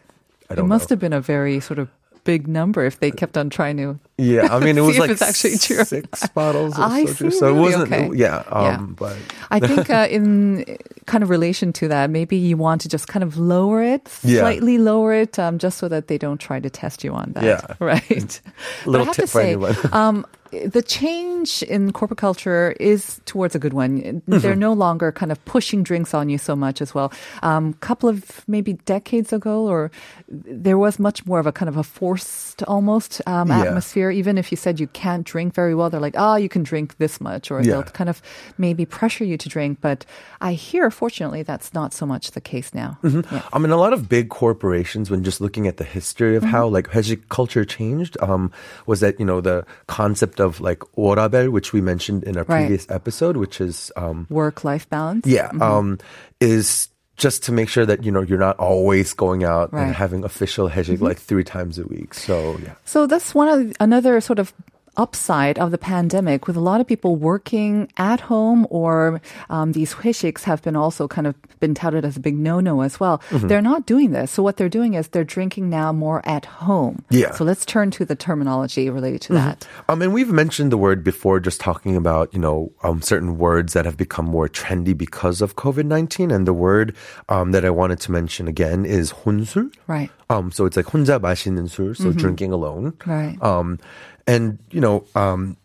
I 0.51 0.55
It 0.55 0.65
must 0.67 0.91
know. 0.91 0.95
have 0.95 0.99
been 0.99 1.13
a 1.13 1.21
very 1.21 1.61
sort 1.61 1.79
of 1.79 1.87
big 2.25 2.47
number 2.49 2.85
if 2.85 3.01
they 3.01 3.11
kept 3.11 3.37
on 3.37 3.51
trying 3.51 3.77
to. 3.79 3.99
Yeah, 4.19 4.49
I 4.55 4.61
mean, 4.61 4.79
it 4.79 4.81
was 4.87 4.99
like 4.99 5.11
it's 5.11 5.23
actually 5.23 5.59
true. 5.59 5.85
six 5.85 6.27
bottles 6.29 6.75
of 6.79 6.85
I 6.85 7.05
soju, 7.05 7.31
see, 7.33 7.39
so 7.39 7.49
it 7.57 7.59
wasn't. 7.59 7.93
Okay. 7.93 8.11
Yeah, 8.15 8.43
Yeah. 8.47 8.77
um, 8.77 8.95
but 8.99 9.17
I 9.51 9.59
think 9.61 9.91
uh, 9.99 10.07
in 10.11 10.65
kind 11.07 11.25
of 11.25 11.31
relation 11.31 11.73
to 11.75 11.89
that, 11.89 12.11
maybe 12.11 12.37
you 12.37 12.57
want 12.57 12.81
to 12.83 12.89
just 12.89 13.09
kind 13.09 13.23
of 13.25 13.37
lower 13.37 13.83
it, 13.83 14.09
Yeah. 14.23 14.41
slightly 14.41 14.79
lower 14.79 15.13
it, 15.15 15.39
um, 15.39 15.59
just 15.59 15.79
so 15.79 15.89
that 15.89 16.09
they 16.09 16.19
don't 16.19 16.39
try 16.39 16.61
to 16.61 16.71
test 16.71 17.03
you 17.05 17.13
on 17.13 17.33
that. 17.33 17.45
Yeah. 17.45 17.61
Right. 17.81 18.41
Little 18.87 19.03
I 19.03 19.05
have 19.07 19.15
tip 19.17 19.25
to 19.25 19.31
for 19.31 19.41
say, 19.41 19.47
anyone. 19.53 19.77
um, 19.93 20.27
the 20.53 20.83
change 20.83 21.63
in 21.63 21.93
corporate 21.93 22.19
culture 22.19 22.77
is 22.79 23.21
towards 23.25 23.55
a 23.55 23.59
good 23.59 23.73
one. 23.73 24.21
They're 24.29 24.55
no 24.55 24.73
longer 24.75 25.11
kind 25.11 25.33
of 25.33 25.43
pushing 25.47 25.83
drinks 25.83 26.13
on 26.13 26.29
you 26.29 26.37
so 26.37 26.55
much 26.55 26.83
as 26.83 26.95
well. 26.95 27.11
A 27.43 27.49
um, 27.49 27.73
couple 27.81 28.09
of 28.09 28.45
maybe 28.47 28.75
decades 28.85 29.33
ago, 29.33 29.65
or 29.65 29.91
there 30.29 30.77
was 30.77 30.99
much 30.99 31.25
more 31.25 31.41
of 31.41 31.47
a 31.47 31.53
kind 31.53 31.69
of 31.71 31.77
a 31.79 31.83
forced 31.83 32.63
almost 32.65 33.23
um, 33.27 33.49
Yeah. 33.49 33.63
atmosphere. 33.63 34.11
Even 34.11 34.37
if 34.37 34.53
you 34.53 34.57
said 34.57 34.79
you 34.79 34.89
can't 34.89 35.25
drink 35.25 35.55
very 35.55 35.75
well, 35.75 35.89
they're 35.89 36.01
like, 36.01 36.17
oh, 36.19 36.37
you 36.37 36.49
can 36.51 36.63
drink 36.63 36.99
this 36.99 37.21
much, 37.21 37.51
or 37.51 37.63
Yeah. 37.63 37.73
they'll 37.73 37.83
kind 37.85 38.11
of 38.11 38.21
maybe 38.59 38.85
pressure 38.85 39.25
you 39.25 39.39
to 39.39 39.49
drink. 39.49 39.79
But 39.81 40.05
I 40.41 40.53
hear, 40.53 40.91
fortunately, 40.91 41.43
that's 41.43 41.73
not 41.73 41.95
so 41.95 42.05
much 42.05 42.33
the 42.33 42.41
case 42.43 42.75
now. 42.75 42.99
Yeah. 43.03 43.23
I 43.53 43.59
mean, 43.59 43.71
a 43.73 43.77
lot 43.81 43.93
of 43.93 44.09
big 44.09 44.29
corporations, 44.29 45.11
when 45.11 45.25
just 45.25 45.41
looking 45.41 45.67
at 45.67 45.79
the 45.79 45.85
history 45.85 46.37
of 46.37 46.45
how 46.45 46.69
like 46.69 46.89
회식 46.91 47.29
culture 47.31 47.65
changed, 47.65 48.21
um, 48.21 48.53
was 48.85 49.01
that 49.01 49.19
you 49.19 49.25
know 49.25 49.41
the 49.41 49.65
concept 49.87 50.42
of 50.43 50.61
like 50.61 50.81
orabel, 50.99 51.51
which 51.51 51.73
we 51.73 51.81
mentioned 51.81 52.25
in 52.25 52.37
our 52.37 52.45
Right. 52.45 52.67
previous 52.67 52.85
episode, 52.91 53.37
which 53.39 53.61
is 53.61 53.91
um, 53.97 54.27
Work-life 54.29 54.91
balance. 54.91 55.27
yeah, 55.27 55.51
um, 55.61 55.99
is 56.41 56.89
just 57.17 57.45
to 57.45 57.53
make 57.53 57.69
sure 57.69 57.87
that 57.87 58.03
you 58.05 58.11
know 58.11 58.23
you're 58.23 58.39
not 58.39 58.59
always 58.59 59.13
going 59.15 59.45
out 59.45 59.73
Right. 59.73 59.85
and 59.87 59.95
having 59.95 60.25
official 60.25 60.69
hejik 60.69 61.01
like 61.01 61.19
three 61.19 61.45
times 61.45 61.79
a 61.79 61.87
week. 61.87 62.15
So 62.15 62.59
yeah. 62.63 62.75
So 62.85 63.07
that's 63.07 63.35
one 63.35 63.49
of 63.49 63.73
another 63.81 64.21
sort 64.21 64.39
of 64.39 64.53
upside 64.98 65.58
of 65.60 65.72
the 65.72 65.78
pandemic 65.78 66.48
with 66.48 66.58
a 66.58 66.60
lot 66.60 66.82
of 66.82 66.88
people 66.88 67.16
working 67.16 67.88
at 67.98 68.20
home 68.20 68.66
or 68.70 69.22
um, 69.50 69.72
these 69.72 69.94
hwishiks 69.94 70.44
have 70.44 70.62
been 70.64 70.76
also 70.76 71.08
kind 71.08 71.28
of 71.28 71.36
been 71.60 71.74
touted 71.74 72.04
as 72.04 72.18
a 72.18 72.20
big 72.20 72.36
no-no 72.36 72.82
as 72.82 73.00
well. 73.00 73.20
Mm-hmm. 73.30 73.48
They're 73.48 73.62
not 73.62 73.86
doing 73.86 74.12
this. 74.12 74.32
So 74.32 74.42
what 74.42 74.58
they're 74.58 74.70
doing 74.70 74.96
is 74.96 75.10
they're 75.10 75.24
drinking 75.24 75.70
now 75.70 75.94
more 75.94 76.28
at 76.28 76.46
home. 76.46 77.06
Yeah. 77.10 77.32
So 77.32 77.46
let's 77.46 77.66
turn 77.66 77.92
to 77.92 78.06
the 78.06 78.16
terminology 78.16 78.90
related 78.90 79.22
to 79.22 79.34
that. 79.34 79.68
Um, 79.88 80.02
and 80.02 80.14
we've 80.14 80.32
mentioned 80.32 80.72
the 80.72 80.78
word 80.78 81.04
before, 81.04 81.40
just 81.40 81.62
talking 81.62 81.96
about 81.96 82.34
you 82.34 82.40
know 82.40 82.72
um, 82.84 83.02
certain 83.02 83.38
words 83.38 83.74
that 83.74 83.86
have 83.86 83.98
become 83.98 84.26
more 84.26 84.50
trendy 84.50 84.98
because 84.98 85.42
of 85.42 85.56
COVID 85.56 85.86
nineteen. 85.86 86.32
And 86.32 86.48
the 86.48 86.54
word 86.54 86.96
um, 87.30 87.52
that 87.52 87.64
I 87.64 87.70
wanted 87.70 88.00
to 88.02 88.12
mention 88.12 88.48
again 88.48 88.86
is 88.86 89.14
혼술. 89.24 89.72
Right. 89.86 90.10
Um, 90.30 90.52
so 90.52 90.66
it's 90.66 90.76
like 90.76 90.88
혼자 90.88 91.20
마시는 91.20 91.70
술, 91.70 91.96
so 91.96 92.12
drinking 92.12 92.52
alone. 92.52 92.94
Right. 93.06 93.42
Um, 93.42 93.80
and 94.26 94.60
you 94.72 94.82
know, 94.82 95.06
um, 95.16 95.58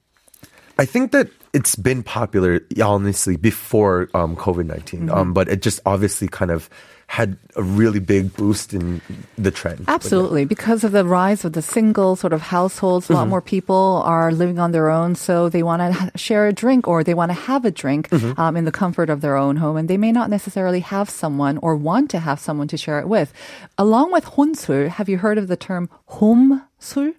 I 0.78 0.84
think 0.84 1.12
that 1.12 1.28
it's 1.52 1.76
been 1.76 2.02
popular, 2.02 2.60
honestly, 2.82 3.36
before 3.36 4.08
um, 4.14 4.36
COVID 4.36 4.66
19 4.66 5.10
Um, 5.10 5.32
but 5.32 5.48
it 5.48 5.60
just 5.60 5.80
obviously 5.84 6.28
kind 6.28 6.50
of 6.50 6.70
had 7.12 7.36
a 7.56 7.62
really 7.62 8.00
big 8.00 8.32
boost 8.32 8.72
in 8.72 9.02
the 9.36 9.50
trend. 9.50 9.84
But 9.84 9.88
yeah. 9.88 9.94
Absolutely. 9.94 10.44
Because 10.46 10.82
of 10.82 10.92
the 10.92 11.04
rise 11.04 11.44
of 11.44 11.52
the 11.52 11.60
single 11.60 12.16
sort 12.16 12.32
of 12.32 12.40
households, 12.40 13.10
a 13.10 13.12
lot 13.12 13.28
more 13.28 13.42
people 13.42 14.00
are 14.06 14.32
living 14.32 14.58
on 14.58 14.72
their 14.72 14.88
own. 14.88 15.14
So 15.14 15.50
they 15.50 15.62
want 15.62 15.84
to 15.84 15.92
share 16.16 16.46
a 16.48 16.54
drink 16.54 16.88
or 16.88 17.04
they 17.04 17.12
want 17.12 17.28
to 17.28 17.36
have 17.36 17.66
a 17.66 17.70
drink 17.70 18.08
um, 18.38 18.56
in 18.56 18.64
the 18.64 18.72
comfort 18.72 19.10
of 19.10 19.20
their 19.20 19.36
own 19.36 19.56
home. 19.56 19.76
And 19.76 19.92
they 19.92 19.98
may 19.98 20.10
not 20.10 20.30
necessarily 20.30 20.80
have 20.80 21.10
someone 21.10 21.58
or 21.58 21.76
want 21.76 22.08
to 22.12 22.18
have 22.18 22.40
someone 22.40 22.68
to 22.68 22.78
share 22.78 22.98
it 22.98 23.06
with. 23.06 23.34
Along 23.76 24.10
with 24.10 24.24
혼술, 24.24 24.88
have 24.88 25.10
you 25.10 25.18
heard 25.18 25.36
of 25.36 25.48
the 25.48 25.56
term 25.56 25.90
홈술? 26.16 27.12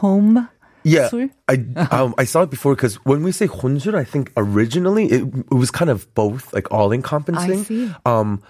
Home 0.00 0.48
yeah, 0.83 1.09
I 1.47 1.65
um, 1.91 2.15
I 2.17 2.23
saw 2.23 2.43
it 2.43 2.49
before 2.49 2.75
because 2.75 2.95
when 3.05 3.23
we 3.23 3.31
say 3.31 3.47
혼술, 3.47 3.95
I 3.95 4.03
think 4.03 4.31
originally 4.37 5.05
it, 5.05 5.23
it 5.23 5.53
was 5.53 5.71
kind 5.71 5.89
of 5.89 6.13
both, 6.13 6.53
like 6.53 6.71
all 6.71 6.91
encompassing. 6.91 7.59
I 7.59 7.63
see. 7.63 7.91
Um, 8.05 8.41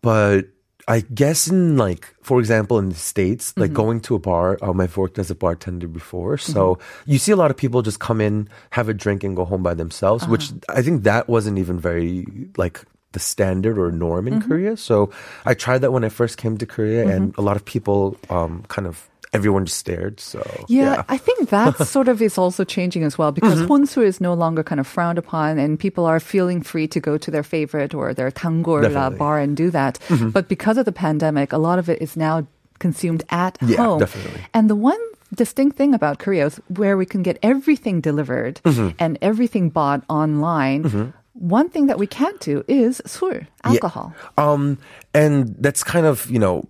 but 0.00 0.46
I 0.86 1.00
guess 1.00 1.48
in 1.48 1.76
like, 1.76 2.14
for 2.22 2.40
example, 2.40 2.78
in 2.78 2.90
the 2.90 2.94
States, 2.94 3.56
like 3.56 3.70
mm-hmm. 3.70 3.76
going 3.76 4.00
to 4.00 4.14
a 4.14 4.18
bar, 4.18 4.58
um, 4.60 4.80
I've 4.80 4.96
worked 4.96 5.18
as 5.18 5.30
a 5.30 5.34
bartender 5.34 5.88
before. 5.88 6.36
So 6.36 6.74
mm-hmm. 6.74 7.10
you 7.12 7.18
see 7.18 7.32
a 7.32 7.36
lot 7.36 7.50
of 7.50 7.56
people 7.56 7.82
just 7.82 8.00
come 8.00 8.20
in, 8.20 8.48
have 8.70 8.88
a 8.88 8.94
drink 8.94 9.24
and 9.24 9.34
go 9.34 9.44
home 9.44 9.62
by 9.62 9.74
themselves, 9.74 10.24
uh-huh. 10.24 10.32
which 10.32 10.52
I 10.68 10.82
think 10.82 11.04
that 11.04 11.28
wasn't 11.28 11.58
even 11.58 11.78
very 11.78 12.26
like 12.56 12.82
the 13.12 13.20
standard 13.20 13.78
or 13.78 13.90
norm 13.92 14.26
in 14.26 14.40
mm-hmm. 14.40 14.48
Korea. 14.48 14.76
So 14.76 15.10
I 15.46 15.54
tried 15.54 15.78
that 15.78 15.92
when 15.92 16.04
I 16.04 16.08
first 16.08 16.36
came 16.36 16.58
to 16.58 16.66
Korea 16.66 17.08
and 17.08 17.32
mm-hmm. 17.32 17.40
a 17.40 17.44
lot 17.44 17.56
of 17.56 17.64
people, 17.64 18.18
um, 18.28 18.64
kind 18.68 18.86
of 18.86 19.08
everyone 19.34 19.66
just 19.66 19.78
stared. 19.78 20.20
So 20.20 20.40
yeah, 20.68 20.94
yeah. 20.94 21.04
I 21.08 21.18
think 21.18 21.50
that 21.50 21.76
sort 21.86 22.08
of 22.08 22.22
is 22.22 22.38
also 22.38 22.64
changing 22.64 23.02
as 23.02 23.18
well 23.18 23.32
because 23.32 23.60
mm 23.60 23.74
is 24.04 24.20
no 24.20 24.34
longer 24.34 24.62
kind 24.62 24.80
of 24.80 24.86
frowned 24.86 25.18
upon, 25.18 25.58
and 25.58 25.78
people 25.78 26.06
are 26.06 26.20
feeling 26.20 26.62
free 26.62 26.86
to 26.88 27.00
go 27.00 27.18
to 27.18 27.30
their 27.30 27.42
favorite 27.42 27.94
or 27.94 28.14
their 28.14 28.30
tangorla 28.30 29.16
bar 29.18 29.38
and 29.38 29.56
do 29.56 29.70
that. 29.70 29.98
Mm-hmm. 30.08 30.30
But 30.30 30.48
because 30.48 30.78
of 30.78 30.84
the 30.84 30.92
pandemic, 30.92 31.52
a 31.52 31.58
lot 31.58 31.78
of 31.78 31.88
it 31.88 32.00
is 32.00 32.16
now 32.16 32.46
consumed 32.78 33.24
at 33.30 33.58
yeah, 33.62 33.76
home. 33.76 33.98
Definitely. 34.00 34.40
And 34.52 34.70
the 34.70 34.76
one 34.76 35.00
distinct 35.34 35.76
thing 35.76 35.94
about 35.94 36.18
Korea 36.18 36.46
is 36.46 36.60
where 36.68 36.96
we 36.96 37.06
can 37.06 37.22
get 37.22 37.38
everything 37.42 38.00
delivered 38.00 38.60
mm-hmm. 38.64 38.90
and 38.98 39.18
everything 39.20 39.70
bought 39.70 40.02
online 40.08 40.84
mm-hmm. 40.84 41.10
one 41.34 41.68
thing 41.68 41.86
that 41.86 41.98
we 41.98 42.06
can't 42.06 42.38
do 42.40 42.64
is 42.68 43.02
술, 43.06 43.46
alcohol. 43.64 44.14
Yeah. 44.14 44.52
Um, 44.52 44.78
and 45.12 45.54
that's 45.58 45.82
kind 45.82 46.06
of, 46.06 46.30
you 46.30 46.38
know, 46.38 46.64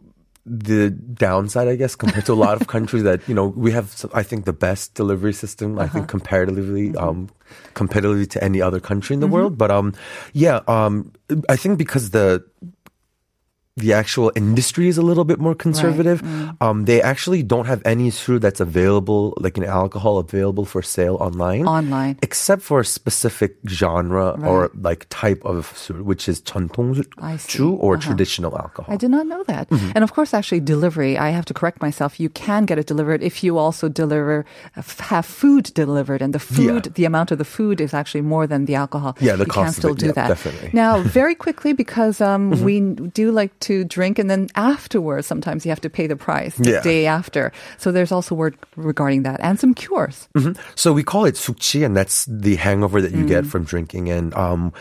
the 0.47 0.91
downside, 0.91 1.69
I 1.69 1.77
guess, 1.77 1.97
compared 1.97 2.27
to 2.27 2.33
a 2.33 2.35
lot 2.35 2.61
of 2.61 2.69
countries 2.69 3.03
that, 3.05 3.27
you 3.27 3.35
know, 3.35 3.47
we 3.47 3.73
have, 3.73 4.05
I 4.13 4.23
think, 4.23 4.45
the 4.45 4.53
best 4.53 4.95
delivery 4.95 5.33
system, 5.33 5.79
I 5.79 5.89
think, 5.89 6.07
comparatively, 6.09 6.95
um, 6.97 7.31
competitively 7.75 8.29
to 8.31 8.45
any 8.45 8.61
other 8.61 8.79
country 8.79 9.15
in 9.15 9.21
the 9.21 9.27
world. 9.27 9.57
But, 9.57 9.71
um, 9.71 9.95
yeah, 10.35 10.61
um, 10.69 11.13
I 11.49 11.57
think 11.57 11.79
because 11.79 12.11
the, 12.11 12.45
the 13.78 13.94
actual 13.94 14.30
industry 14.36 14.90
is 14.90 14.98
a 14.98 15.02
little 15.02 15.24
bit 15.24 15.40
more 15.40 15.56
conservative. 15.56 16.20
Um, 16.60 16.84
they 16.84 17.02
actually 17.02 17.44
don't 17.44 17.64
have 17.66 17.82
any 17.86 18.10
sur 18.10 18.38
that's 18.38 18.60
available, 18.60 19.34
like 19.40 19.56
an 19.58 19.64
alcohol 19.64 20.18
available 20.18 20.66
for 20.66 20.82
sale 20.82 21.16
online. 21.22 21.66
Online. 21.66 22.20
Except 22.22 22.62
for 22.62 22.82
a 22.82 22.86
specific 22.86 23.56
genre 23.70 24.36
or 24.44 24.70
like 24.76 25.06
type 25.08 25.40
of 25.46 25.72
sur, 25.78 26.04
which 26.04 26.28
is 26.28 26.42
I 26.44 26.44
see. 26.44 27.56
전통주 27.56 27.78
or 27.80 27.96
traditional 27.96 28.52
alcohol. 28.58 28.92
I 28.94 28.98
did 28.98 29.12
not 29.12 29.28
know 29.28 29.44
that. 29.48 29.70
Mm-hmm. 29.70 29.92
And 29.96 30.04
of 30.04 30.12
course, 30.12 30.34
actually, 30.34 30.60
delivery, 30.60 31.18
I 31.18 31.30
have 31.30 31.46
to 31.46 31.54
correct 31.54 31.82
myself. 31.82 32.20
You 32.20 32.28
can 32.28 32.66
get 32.66 32.80
it 32.80 32.88
delivered 32.88 33.24
if 33.24 33.46
you 33.46 33.58
also 33.58 33.88
deliver, 33.88 34.44
f- 34.76 35.00
have 35.00 35.26
food 35.26 35.72
delivered. 35.74 36.22
And 36.22 36.34
the 36.36 36.40
food, 36.44 36.88
Yeah. 36.88 36.92
the 37.00 37.06
amount 37.06 37.32
of 37.32 37.38
the 37.38 37.48
food 37.48 37.80
is 37.80 37.94
actually 37.94 38.24
more 38.28 38.46
than 38.46 38.66
the 38.66 38.76
alcohol. 38.76 39.16
Yeah, 39.22 39.38
the 39.40 39.46
you 39.48 39.52
can 39.56 39.72
cost 39.72 39.78
of 39.78 39.82
still 39.82 39.92
it, 39.96 40.00
do 40.00 40.06
yeah, 40.08 40.20
that. 40.20 40.28
definitely. 40.28 40.72
Now, 40.74 41.00
very 41.00 41.34
quickly, 41.36 41.72
because 41.72 42.20
um, 42.20 42.52
Mm-hmm. 42.52 42.66
we 42.66 42.76
do 43.16 43.32
like 43.32 43.56
to 43.69 43.85
drink 43.85 44.19
and 44.19 44.29
then 44.31 44.49
afterwards, 44.55 45.27
sometimes 45.27 45.65
you 45.65 45.71
have 45.71 45.81
to 45.81 45.91
pay 45.91 46.07
the 46.07 46.17
price 46.17 46.57
the 46.57 46.71
Yeah. 46.71 46.83
day 46.83 47.07
after. 47.07 47.53
So 47.79 47.93
there's 47.93 48.13
also 48.13 48.35
word 48.35 48.55
regarding 48.77 49.23
that 49.25 49.41
and 49.41 49.59
some 49.59 49.75
cures. 49.75 50.29
So 50.75 50.93
we 50.93 51.03
call 51.03 51.25
it 51.25 51.35
sukchi, 51.37 51.85
and 51.85 51.97
that's 51.97 52.27
the 52.29 52.57
hangover 52.57 53.01
that 53.03 53.13
you 53.13 53.25
Mm. 53.25 53.29
get 53.29 53.47
from 53.47 53.65
drinking. 53.65 54.11
And 54.11 54.35
um, 54.35 54.73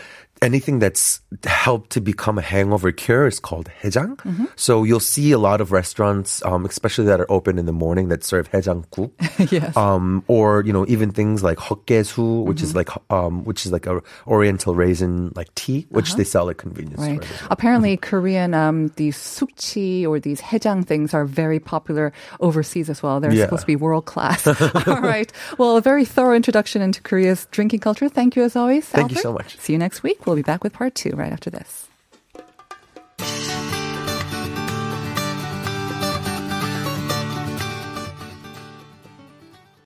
anything 0.42 0.78
that's 0.78 1.20
helped 1.44 1.90
to 1.90 2.00
become 2.00 2.38
a 2.38 2.42
hangover 2.42 2.92
cure 2.92 3.26
is 3.26 3.40
called 3.40 3.70
hejang. 3.82 4.16
Mm-hmm. 4.16 4.44
So 4.56 4.84
you'll 4.84 5.00
see 5.00 5.32
a 5.32 5.38
lot 5.38 5.60
of 5.60 5.72
restaurants, 5.72 6.44
um, 6.44 6.64
especially 6.66 7.06
that 7.06 7.20
are 7.20 7.30
open 7.30 7.58
in 7.58 7.66
the 7.66 7.72
morning, 7.72 8.08
that 8.08 8.22
serve 8.24 8.50
hejangguk. 8.50 9.10
yes. 9.52 9.76
um, 9.76 10.22
or 10.28 10.62
you 10.66 10.72
know 10.72 10.84
even 10.88 11.10
things 11.10 11.42
like 11.42 11.58
hokkesu, 11.58 12.44
which 12.44 12.58
Mm-hmm. 12.58 12.64
is 12.64 12.74
like 12.74 12.90
um, 13.10 13.44
which 13.44 13.64
is 13.66 13.72
like 13.72 13.86
a 13.86 14.00
Oriental 14.26 14.74
raisin 14.74 15.32
like 15.34 15.54
tea, 15.54 15.86
which 15.90 16.14
they 16.16 16.24
sell 16.24 16.50
at 16.50 16.56
convenience 16.58 17.00
Uh-huh. 17.00 17.10
Right. 17.10 17.24
stores. 17.24 17.40
well. 17.40 17.48
Apparently, 17.50 17.96
Korean 17.96 18.54
um, 18.54 18.88
these 18.96 19.16
sukchi 19.16 20.06
or 20.06 20.20
these 20.20 20.40
hejang 20.40 20.84
things 20.86 21.14
are 21.14 21.24
very 21.24 21.58
popular 21.60 22.12
overseas 22.40 22.90
as 22.90 23.02
well. 23.02 23.20
They're 23.20 23.32
Yeah. 23.32 23.44
supposed 23.46 23.62
to 23.62 23.66
be 23.66 23.76
world 23.76 24.04
class. 24.04 24.46
All 24.86 25.00
right. 25.00 25.32
Well, 25.58 25.76
a 25.76 25.80
very 25.80 26.04
thorough 26.04 26.34
introduction 26.36 26.82
into 26.82 27.00
Korea's 27.02 27.46
drinking 27.50 27.80
culture. 27.80 28.08
Thank 28.08 28.36
you 28.36 28.42
as 28.44 28.56
always. 28.56 28.84
Thank 28.86 29.10
you 29.12 29.18
so 29.18 29.32
much. 29.32 29.56
See 29.58 29.72
you 29.72 29.78
next 29.78 30.02
week. 30.02 30.26
We'll 30.34 30.42
be 30.42 30.46
back 30.46 30.64
with 30.64 30.72
part 30.72 30.96
two 30.96 31.10
right 31.10 31.32
after 31.32 31.48
this. 31.48 31.83